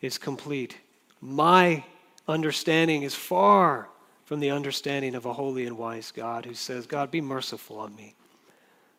is 0.00 0.18
complete. 0.18 0.78
My 1.20 1.84
understanding 2.28 3.02
is 3.02 3.14
far 3.14 3.88
from 4.24 4.40
the 4.40 4.50
understanding 4.50 5.14
of 5.14 5.26
a 5.26 5.32
holy 5.32 5.66
and 5.66 5.78
wise 5.78 6.10
God 6.10 6.44
who 6.44 6.54
says, 6.54 6.86
God, 6.86 7.10
be 7.10 7.20
merciful 7.20 7.78
on 7.78 7.94
me, 7.94 8.14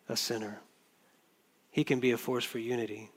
a 0.08 0.16
sinner. 0.16 0.62
He 1.72 1.84
can 1.84 2.00
be 2.00 2.12
a 2.12 2.18
force 2.18 2.46
for 2.46 2.60
unity. 2.60 3.10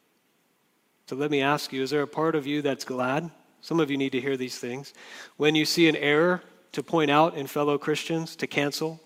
So 1.10 1.16
let 1.16 1.32
me 1.32 1.42
ask 1.42 1.72
you 1.72 1.82
is 1.82 1.90
there 1.90 2.02
a 2.02 2.06
part 2.06 2.36
of 2.36 2.46
you 2.46 2.62
that's 2.62 2.84
glad? 2.84 3.32
Some 3.62 3.80
of 3.80 3.90
you 3.90 3.96
need 3.96 4.12
to 4.12 4.20
hear 4.20 4.36
these 4.36 4.60
things. 4.60 4.94
When 5.38 5.56
you 5.56 5.64
see 5.64 5.88
an 5.88 5.96
error 5.96 6.40
to 6.70 6.84
point 6.84 7.10
out 7.10 7.34
in 7.34 7.48
fellow 7.48 7.78
Christians, 7.78 8.36
to 8.36 8.46
cancel? 8.46 9.00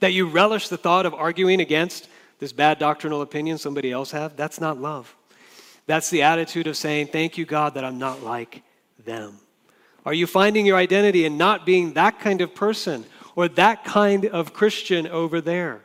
That 0.00 0.14
you 0.14 0.26
relish 0.26 0.68
the 0.68 0.76
thought 0.76 1.06
of 1.06 1.14
arguing 1.14 1.60
against 1.60 2.08
this 2.40 2.52
bad 2.52 2.80
doctrinal 2.80 3.22
opinion 3.22 3.56
somebody 3.56 3.92
else 3.92 4.10
have? 4.10 4.36
That's 4.36 4.60
not 4.60 4.80
love. 4.80 5.14
That's 5.86 6.10
the 6.10 6.22
attitude 6.22 6.66
of 6.66 6.76
saying, 6.76 7.06
Thank 7.06 7.38
you, 7.38 7.44
God, 7.44 7.74
that 7.74 7.84
I'm 7.84 8.00
not 8.00 8.24
like 8.24 8.64
them. 9.04 9.38
Are 10.04 10.12
you 10.12 10.26
finding 10.26 10.66
your 10.66 10.76
identity 10.76 11.24
in 11.24 11.38
not 11.38 11.64
being 11.64 11.92
that 11.92 12.18
kind 12.18 12.40
of 12.40 12.52
person 12.52 13.04
or 13.36 13.46
that 13.46 13.84
kind 13.84 14.26
of 14.26 14.52
Christian 14.52 15.06
over 15.06 15.40
there? 15.40 15.82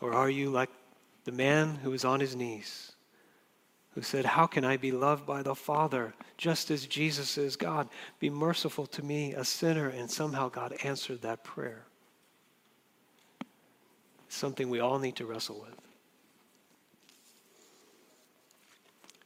Or 0.00 0.14
are 0.14 0.30
you 0.30 0.48
like 0.48 0.70
the 1.24 1.32
man 1.32 1.76
who 1.76 1.90
was 1.90 2.04
on 2.04 2.20
his 2.20 2.34
knees, 2.34 2.92
who 3.94 4.02
said, 4.02 4.24
How 4.24 4.46
can 4.46 4.64
I 4.64 4.76
be 4.76 4.92
loved 4.92 5.26
by 5.26 5.42
the 5.42 5.54
Father 5.54 6.14
just 6.36 6.70
as 6.70 6.86
Jesus 6.86 7.36
is? 7.36 7.56
God, 7.56 7.88
be 8.18 8.30
merciful 8.30 8.86
to 8.86 9.02
me, 9.02 9.34
a 9.34 9.44
sinner. 9.44 9.88
And 9.88 10.10
somehow 10.10 10.48
God 10.48 10.74
answered 10.84 11.22
that 11.22 11.44
prayer. 11.44 11.84
Something 14.28 14.70
we 14.70 14.80
all 14.80 14.98
need 14.98 15.16
to 15.16 15.26
wrestle 15.26 15.60
with. 15.60 15.74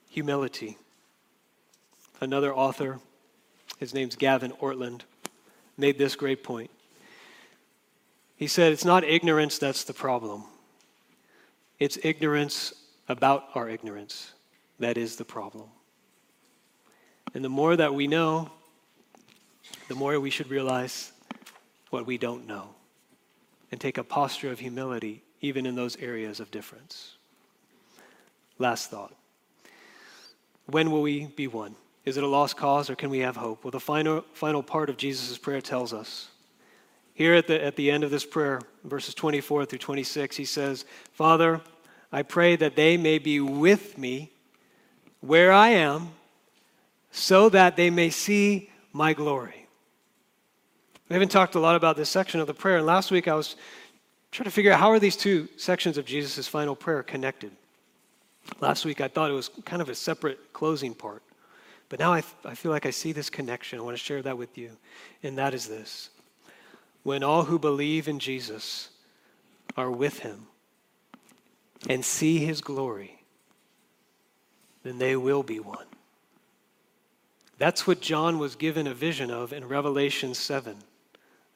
Humility. 0.09 0.79
Another 2.21 2.55
author, 2.55 3.01
his 3.79 3.93
name's 3.93 4.17
Gavin 4.17 4.53
Ortlund, 4.53 5.03
made 5.77 5.99
this 5.99 6.17
great 6.17 6.43
point. 6.43 6.71
He 8.37 8.47
said, 8.47 8.73
It's 8.73 8.85
not 8.85 9.05
ignorance 9.05 9.59
that's 9.59 9.85
the 9.85 9.93
problem. 9.93 10.45
It's 11.85 11.99
ignorance 12.03 12.73
about 13.11 13.51
our 13.55 13.69
ignorance 13.69 14.33
that 14.79 14.97
is 14.97 15.17
the 15.17 15.25
problem. 15.27 15.69
And 17.35 17.45
the 17.45 17.51
more 17.51 17.77
that 17.77 17.93
we 17.93 18.07
know, 18.07 18.51
the 19.89 19.95
more 19.95 20.19
we 20.19 20.31
should 20.31 20.49
realize 20.49 21.13
what 21.91 22.07
we 22.07 22.17
don't 22.17 22.47
know 22.47 22.71
and 23.71 23.79
take 23.79 23.99
a 23.99 24.03
posture 24.03 24.51
of 24.51 24.61
humility 24.61 25.25
even 25.43 25.67
in 25.67 25.75
those 25.75 25.95
areas 25.97 26.41
of 26.41 26.51
difference. 26.51 27.19
Last 28.59 28.91
thought. 28.91 29.15
When 30.65 30.91
will 30.91 31.03
we 31.03 31.27
be 31.27 31.49
one? 31.49 31.77
Is 32.07 32.17
it 32.17 32.25
a 32.25 32.27
lost 32.27 32.57
cause 32.57 32.89
or 32.89 32.97
can 32.97 33.11
we 33.11 33.19
have 33.19 33.37
hope? 33.37 33.63
Well, 33.63 33.73
the 33.73 33.79
final, 33.79 34.25
final 34.33 34.63
part 34.63 34.89
of 34.89 34.97
Jesus' 34.97 35.37
prayer 35.37 35.61
tells 35.61 35.93
us. 35.93 36.29
Here 37.13 37.35
at 37.35 37.47
the, 37.47 37.63
at 37.63 37.77
the 37.77 37.91
end 37.91 38.05
of 38.05 38.11
this 38.11 38.25
prayer, 38.25 38.63
verses 38.85 39.15
24 39.15 39.67
through 39.67 39.79
26, 39.81 40.35
he 40.35 40.47
says, 40.47 40.87
Father, 41.13 41.61
I 42.15 42.23
pray 42.23 42.55
that 42.55 42.77
they 42.77 42.97
may 42.97 43.19
be 43.19 43.41
with 43.41 43.99
me 43.99 44.31
where 45.21 45.51
I 45.51 45.71
am, 45.71 46.11
so 47.11 47.49
that 47.49 47.75
they 47.75 47.91
may 47.91 48.09
see 48.11 48.71
my 48.93 49.15
glory. 49.15 49.67
We 51.09 51.15
haven't 51.15 51.33
talked 51.33 51.57
a 51.57 51.59
lot 51.59 51.75
about 51.75 51.97
this 51.97 52.09
section 52.09 52.39
of 52.39 52.47
the 52.47 52.55
prayer, 52.55 52.77
and 52.77 52.87
last 52.87 53.11
week 53.11 53.27
I 53.27 53.35
was 53.35 53.57
trying 54.31 54.45
to 54.45 54.53
figure 54.53 54.71
out 54.71 54.79
how 54.79 54.93
are 54.93 55.01
these 55.01 55.17
two 55.17 55.49
sections 55.57 55.99
of 55.99 56.05
Jesus' 56.05 56.47
final 56.47 56.77
prayer 56.77 57.03
connected. 57.03 57.51
Last 58.61 58.85
week 58.85 59.01
I 59.01 59.09
thought 59.09 59.29
it 59.29 59.35
was 59.35 59.51
kind 59.65 59.83
of 59.83 59.89
a 59.89 59.95
separate 59.97 60.53
closing 60.53 60.95
part, 60.95 61.25
but 61.89 61.99
now 61.99 62.13
I, 62.13 62.23
I 62.45 62.55
feel 62.55 62.71
like 62.71 62.87
I 62.87 62.91
see 62.91 63.11
this 63.11 63.29
connection. 63.29 63.81
I 63.81 63.83
want 63.83 63.97
to 63.97 64.05
share 64.05 64.23
that 64.23 64.39
with 64.39 64.57
you, 64.57 64.71
and 65.25 65.37
that 65.37 65.53
is 65.53 65.67
this. 65.67 66.11
When 67.03 67.25
all 67.25 67.43
who 67.43 67.59
believe 67.59 68.07
in 68.07 68.21
Jesus 68.21 68.91
are 69.77 69.91
with 69.91 70.21
him, 70.21 70.47
and 71.89 72.05
see 72.05 72.39
his 72.39 72.61
glory, 72.61 73.19
then 74.83 74.99
they 74.99 75.17
will 75.17 75.43
be 75.43 75.61
one. 75.61 75.87
That's 77.59 77.87
what 77.87 78.01
John 78.01 78.39
was 78.39 78.57
given 78.57 78.87
a 78.87 78.95
vision 78.95 79.31
of 79.31 79.53
in 79.53 79.67
Revelation 79.67 80.35
7. 80.35 80.77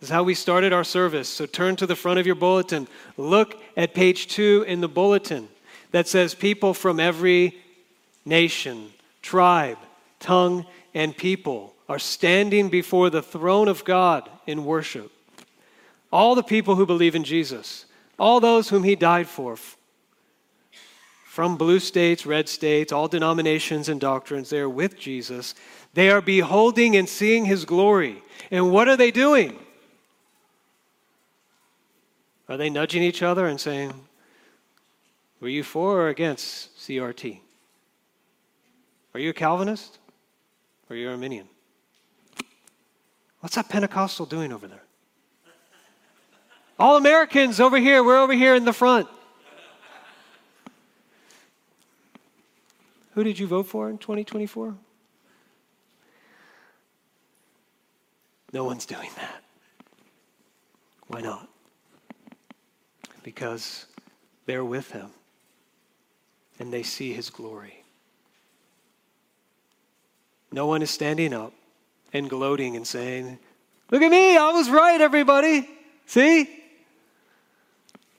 This 0.00 0.10
is 0.10 0.12
how 0.12 0.22
we 0.22 0.34
started 0.34 0.72
our 0.72 0.84
service. 0.84 1.28
So 1.28 1.44
turn 1.44 1.74
to 1.76 1.86
the 1.86 1.96
front 1.96 2.20
of 2.20 2.26
your 2.26 2.36
bulletin. 2.36 2.86
Look 3.16 3.60
at 3.76 3.94
page 3.94 4.28
two 4.28 4.64
in 4.68 4.80
the 4.80 4.88
bulletin 4.88 5.48
that 5.90 6.06
says 6.06 6.34
people 6.34 6.72
from 6.72 7.00
every 7.00 7.58
nation, 8.24 8.92
tribe, 9.22 9.78
tongue, 10.20 10.66
and 10.94 11.16
people 11.16 11.74
are 11.88 11.98
standing 11.98 12.68
before 12.68 13.10
the 13.10 13.22
throne 13.22 13.66
of 13.66 13.84
God 13.84 14.28
in 14.46 14.64
worship. 14.64 15.10
All 16.12 16.34
the 16.34 16.42
people 16.42 16.76
who 16.76 16.86
believe 16.86 17.14
in 17.14 17.24
Jesus, 17.24 17.86
all 18.18 18.40
those 18.40 18.68
whom 18.68 18.84
he 18.84 18.94
died 18.94 19.26
for, 19.26 19.56
from 21.38 21.56
blue 21.56 21.78
states, 21.78 22.26
red 22.26 22.48
states, 22.48 22.90
all 22.90 23.06
denominations 23.06 23.88
and 23.88 24.00
doctrines, 24.00 24.50
they 24.50 24.58
are 24.58 24.68
with 24.68 24.98
Jesus. 24.98 25.54
They 25.94 26.10
are 26.10 26.20
beholding 26.20 26.96
and 26.96 27.08
seeing 27.08 27.44
his 27.44 27.64
glory. 27.64 28.20
And 28.50 28.72
what 28.72 28.88
are 28.88 28.96
they 28.96 29.12
doing? 29.12 29.56
Are 32.48 32.56
they 32.56 32.68
nudging 32.68 33.04
each 33.04 33.22
other 33.22 33.46
and 33.46 33.60
saying, 33.60 33.94
Were 35.38 35.46
you 35.46 35.62
for 35.62 36.00
or 36.00 36.08
against 36.08 36.76
CRT? 36.76 37.38
Are 39.14 39.20
you 39.20 39.30
a 39.30 39.32
Calvinist? 39.32 39.96
Or 40.90 40.96
are 40.96 40.98
you 40.98 41.08
Arminian? 41.08 41.46
What's 43.38 43.54
that 43.54 43.68
Pentecostal 43.68 44.26
doing 44.26 44.52
over 44.52 44.66
there? 44.66 44.82
All 46.80 46.96
Americans 46.96 47.60
over 47.60 47.78
here, 47.78 48.02
we're 48.02 48.18
over 48.18 48.32
here 48.32 48.56
in 48.56 48.64
the 48.64 48.72
front. 48.72 49.06
Who 53.18 53.24
did 53.24 53.36
you 53.36 53.48
vote 53.48 53.66
for 53.66 53.90
in 53.90 53.98
2024? 53.98 54.76
No 58.52 58.62
one's 58.62 58.86
doing 58.86 59.10
that. 59.16 59.42
Why 61.08 61.20
not? 61.20 61.48
Because 63.24 63.86
they're 64.46 64.64
with 64.64 64.92
him 64.92 65.10
and 66.60 66.72
they 66.72 66.84
see 66.84 67.12
his 67.12 67.28
glory. 67.28 67.82
No 70.52 70.68
one 70.68 70.80
is 70.80 70.90
standing 70.90 71.34
up 71.34 71.52
and 72.12 72.30
gloating 72.30 72.76
and 72.76 72.86
saying, 72.86 73.40
Look 73.90 74.02
at 74.02 74.12
me, 74.12 74.36
I 74.36 74.52
was 74.52 74.70
right, 74.70 75.00
everybody. 75.00 75.68
See? 76.06 76.48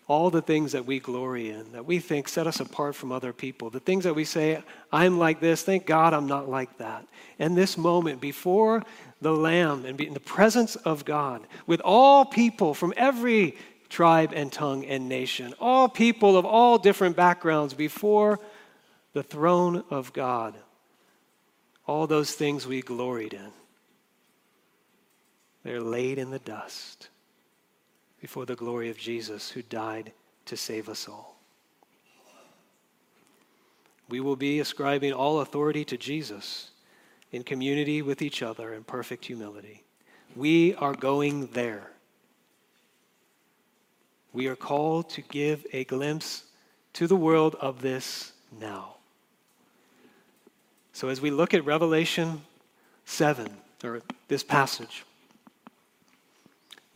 All 0.10 0.32
the 0.32 0.42
things 0.42 0.72
that 0.72 0.88
we 0.88 1.00
glory 1.00 1.52
in, 1.52 1.72
that 1.72 1.86
we 1.86 2.00
think 2.00 2.28
set 2.28 2.48
us 2.48 2.60
apart 2.60 2.96
from 2.96 3.12
other 3.12 3.32
people, 3.32 3.70
the 3.70 3.80
things 3.80 4.06
that 4.06 4.16
we 4.16 4.26
say, 4.26 4.60
I'm 4.92 5.20
like 5.20 5.40
this, 5.40 5.62
thank 5.62 5.86
God 5.86 6.16
I'm 6.16 6.26
not 6.26 6.50
like 6.50 6.80
that. 6.80 7.06
And 7.38 7.56
this 7.56 7.78
moment 7.78 8.20
before 8.20 8.82
the 9.22 9.32
Lamb 9.32 9.86
and 9.86 10.02
in 10.02 10.16
the 10.16 10.20
presence 10.20 10.76
of 10.78 11.06
God, 11.06 11.46
with 11.68 11.80
all 11.82 12.26
people 12.26 12.74
from 12.74 12.92
every 12.98 13.56
tribe 13.88 14.34
and 14.34 14.52
tongue 14.52 14.84
and 14.84 15.08
nation, 15.08 15.54
all 15.60 15.88
people 15.88 16.38
of 16.38 16.44
all 16.44 16.80
different 16.80 17.16
backgrounds 17.16 17.76
before 17.76 18.40
the 19.14 19.22
throne 19.22 19.84
of 19.92 20.12
God, 20.12 20.56
all 21.86 22.08
those 22.08 22.32
things 22.32 22.66
we 22.66 22.82
gloried 22.82 23.34
in, 23.34 23.52
they're 25.64 25.82
laid 25.82 26.18
in 26.18 26.32
the 26.32 26.40
dust 26.40 27.10
before 28.22 28.46
the 28.46 28.56
glory 28.56 28.90
of 28.90 28.98
Jesus 28.98 29.50
who 29.52 29.62
died 29.62 30.12
to 30.46 30.58
save 30.58 30.90
us 30.90 31.08
all. 31.08 31.38
We 34.10 34.20
will 34.20 34.36
be 34.36 34.60
ascribing 34.60 35.14
all 35.14 35.42
authority 35.42 35.86
to 35.86 35.98
Jesus 35.98 36.72
in 37.32 37.44
community 37.44 38.02
with 38.02 38.22
each 38.22 38.42
other 38.42 38.74
in 38.74 38.84
perfect 38.84 39.26
humility. 39.26 39.84
We 40.36 40.74
are 40.76 40.94
going 40.94 41.48
there. 41.48 41.92
We 44.34 44.48
are 44.48 44.56
called 44.56 45.10
to 45.12 45.22
give 45.22 45.66
a 45.74 45.84
glimpse 45.86 46.44
to 46.94 47.08
the 47.08 47.16
world 47.16 47.56
of 47.56 47.82
this 47.82 48.34
now. 48.60 48.96
So, 50.94 51.08
as 51.08 51.22
we 51.22 51.32
look 51.32 51.54
at 51.54 51.66
Revelation 51.66 52.42
7, 53.06 53.50
or 53.84 54.02
this 54.28 54.44
passage, 54.44 55.06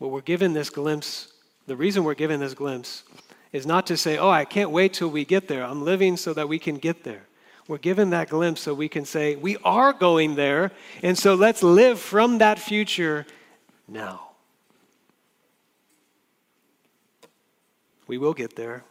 what 0.04 0.12
we're 0.12 0.20
given 0.20 0.52
this 0.52 0.68
glimpse, 0.68 1.28
the 1.66 1.76
reason 1.76 2.04
we're 2.04 2.12
given 2.12 2.38
this 2.38 2.52
glimpse 2.52 3.04
is 3.52 3.64
not 3.64 3.86
to 3.86 3.96
say, 3.96 4.18
oh, 4.18 4.28
I 4.28 4.44
can't 4.44 4.70
wait 4.70 4.92
till 4.92 5.08
we 5.08 5.24
get 5.24 5.48
there. 5.48 5.64
I'm 5.64 5.82
living 5.82 6.18
so 6.18 6.34
that 6.34 6.46
we 6.46 6.58
can 6.58 6.76
get 6.76 7.04
there. 7.04 7.22
We're 7.68 7.78
given 7.78 8.10
that 8.10 8.28
glimpse 8.28 8.60
so 8.60 8.74
we 8.74 8.90
can 8.90 9.06
say, 9.06 9.36
we 9.36 9.56
are 9.64 9.94
going 9.94 10.34
there, 10.34 10.72
and 11.02 11.16
so 11.16 11.34
let's 11.34 11.62
live 11.62 11.98
from 11.98 12.36
that 12.38 12.58
future 12.58 13.24
now. 13.88 14.32
We 18.06 18.18
will 18.18 18.34
get 18.34 18.56
there. 18.56 18.84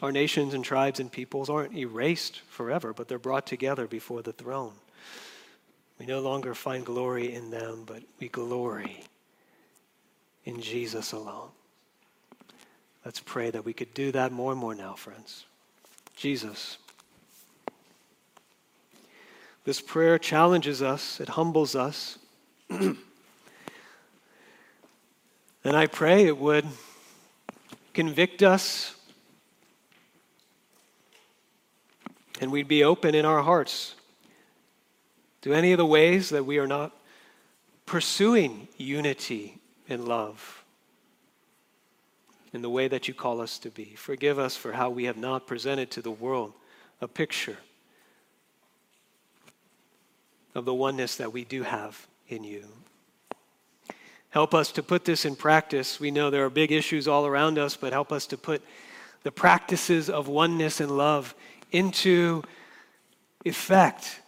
Our 0.00 0.10
nations 0.10 0.54
and 0.54 0.64
tribes 0.64 1.00
and 1.00 1.12
peoples 1.12 1.50
aren't 1.50 1.76
erased 1.76 2.40
forever, 2.48 2.94
but 2.94 3.08
they're 3.08 3.18
brought 3.18 3.46
together 3.46 3.86
before 3.86 4.22
the 4.22 4.32
throne. 4.32 4.72
We 5.98 6.06
no 6.06 6.20
longer 6.20 6.54
find 6.54 6.86
glory 6.86 7.34
in 7.34 7.50
them, 7.50 7.82
but 7.84 8.02
we 8.18 8.28
glory 8.28 9.04
in 10.44 10.60
Jesus 10.60 11.12
alone. 11.12 11.48
Let's 13.04 13.20
pray 13.20 13.50
that 13.50 13.64
we 13.64 13.72
could 13.72 13.92
do 13.94 14.12
that 14.12 14.32
more 14.32 14.52
and 14.52 14.60
more 14.60 14.74
now, 14.74 14.94
friends. 14.94 15.44
Jesus, 16.16 16.78
This 19.64 19.80
prayer 19.80 20.18
challenges 20.18 20.82
us, 20.82 21.20
it 21.20 21.30
humbles 21.30 21.74
us. 21.74 22.18
and 22.68 22.98
I 25.64 25.86
pray 25.86 26.26
it 26.26 26.36
would 26.36 26.66
convict 27.94 28.42
us 28.42 28.94
and 32.42 32.52
we'd 32.52 32.68
be 32.68 32.84
open 32.84 33.14
in 33.14 33.24
our 33.24 33.42
hearts 33.42 33.94
to 35.40 35.54
any 35.54 35.72
of 35.72 35.78
the 35.78 35.86
ways 35.86 36.28
that 36.28 36.44
we 36.44 36.58
are 36.58 36.66
not 36.66 36.92
pursuing 37.86 38.68
unity 38.76 39.58
and 39.88 40.06
love 40.06 40.64
in 42.52 42.62
the 42.62 42.70
way 42.70 42.88
that 42.88 43.08
you 43.08 43.14
call 43.14 43.40
us 43.40 43.58
to 43.58 43.70
be. 43.70 43.94
Forgive 43.96 44.38
us 44.38 44.56
for 44.56 44.72
how 44.72 44.88
we 44.88 45.04
have 45.04 45.16
not 45.16 45.46
presented 45.46 45.90
to 45.90 46.02
the 46.02 46.10
world 46.10 46.52
a 47.00 47.08
picture 47.08 47.58
of 50.54 50.64
the 50.64 50.74
oneness 50.74 51.16
that 51.16 51.32
we 51.32 51.44
do 51.44 51.64
have 51.64 52.06
in 52.28 52.44
you. 52.44 52.64
Help 54.30 54.54
us 54.54 54.72
to 54.72 54.82
put 54.82 55.04
this 55.04 55.24
in 55.24 55.36
practice. 55.36 56.00
We 56.00 56.10
know 56.10 56.30
there 56.30 56.44
are 56.44 56.50
big 56.50 56.72
issues 56.72 57.06
all 57.06 57.26
around 57.26 57.58
us, 57.58 57.76
but 57.76 57.92
help 57.92 58.12
us 58.12 58.26
to 58.28 58.36
put 58.36 58.62
the 59.22 59.32
practices 59.32 60.08
of 60.08 60.28
oneness 60.28 60.80
and 60.80 60.96
love 60.96 61.34
into 61.72 62.42
effect 63.44 64.20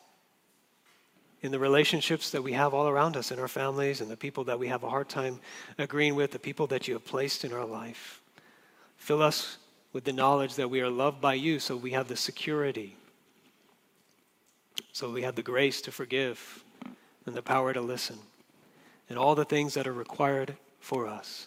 in 1.46 1.52
the 1.52 1.58
relationships 1.60 2.30
that 2.30 2.42
we 2.42 2.52
have 2.52 2.74
all 2.74 2.88
around 2.88 3.16
us 3.16 3.30
in 3.30 3.38
our 3.38 3.46
families 3.46 4.00
and 4.00 4.10
the 4.10 4.16
people 4.16 4.42
that 4.44 4.58
we 4.58 4.66
have 4.66 4.82
a 4.82 4.90
hard 4.90 5.08
time 5.08 5.38
agreeing 5.78 6.16
with, 6.16 6.32
the 6.32 6.38
people 6.40 6.66
that 6.66 6.88
you 6.88 6.94
have 6.94 7.04
placed 7.04 7.44
in 7.44 7.52
our 7.52 7.64
life. 7.64 8.20
Fill 8.96 9.22
us 9.22 9.58
with 9.92 10.02
the 10.02 10.12
knowledge 10.12 10.56
that 10.56 10.68
we 10.68 10.80
are 10.80 10.90
loved 10.90 11.20
by 11.20 11.34
you 11.34 11.60
so 11.60 11.76
we 11.76 11.92
have 11.92 12.08
the 12.08 12.16
security, 12.16 12.96
so 14.92 15.10
we 15.10 15.22
have 15.22 15.36
the 15.36 15.42
grace 15.42 15.80
to 15.82 15.92
forgive 15.92 16.64
and 17.26 17.34
the 17.36 17.42
power 17.42 17.72
to 17.72 17.80
listen, 17.80 18.18
and 19.08 19.16
all 19.16 19.36
the 19.36 19.44
things 19.44 19.74
that 19.74 19.86
are 19.86 19.92
required 19.92 20.56
for 20.80 21.06
us 21.06 21.46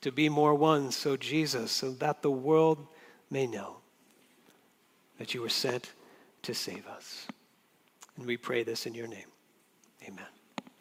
to 0.00 0.12
be 0.12 0.28
more 0.28 0.54
one, 0.54 0.92
so 0.92 1.16
Jesus, 1.16 1.72
so 1.72 1.90
that 1.90 2.22
the 2.22 2.30
world 2.30 2.86
may 3.30 3.46
know 3.46 3.78
that 5.18 5.34
you 5.34 5.42
were 5.42 5.48
sent 5.48 5.92
to 6.42 6.54
save 6.54 6.86
us. 6.86 7.26
And 8.16 8.26
we 8.26 8.36
pray 8.36 8.62
this 8.62 8.86
in 8.86 8.94
your 8.94 9.08
name. 9.08 9.29
Amen. 10.10 10.39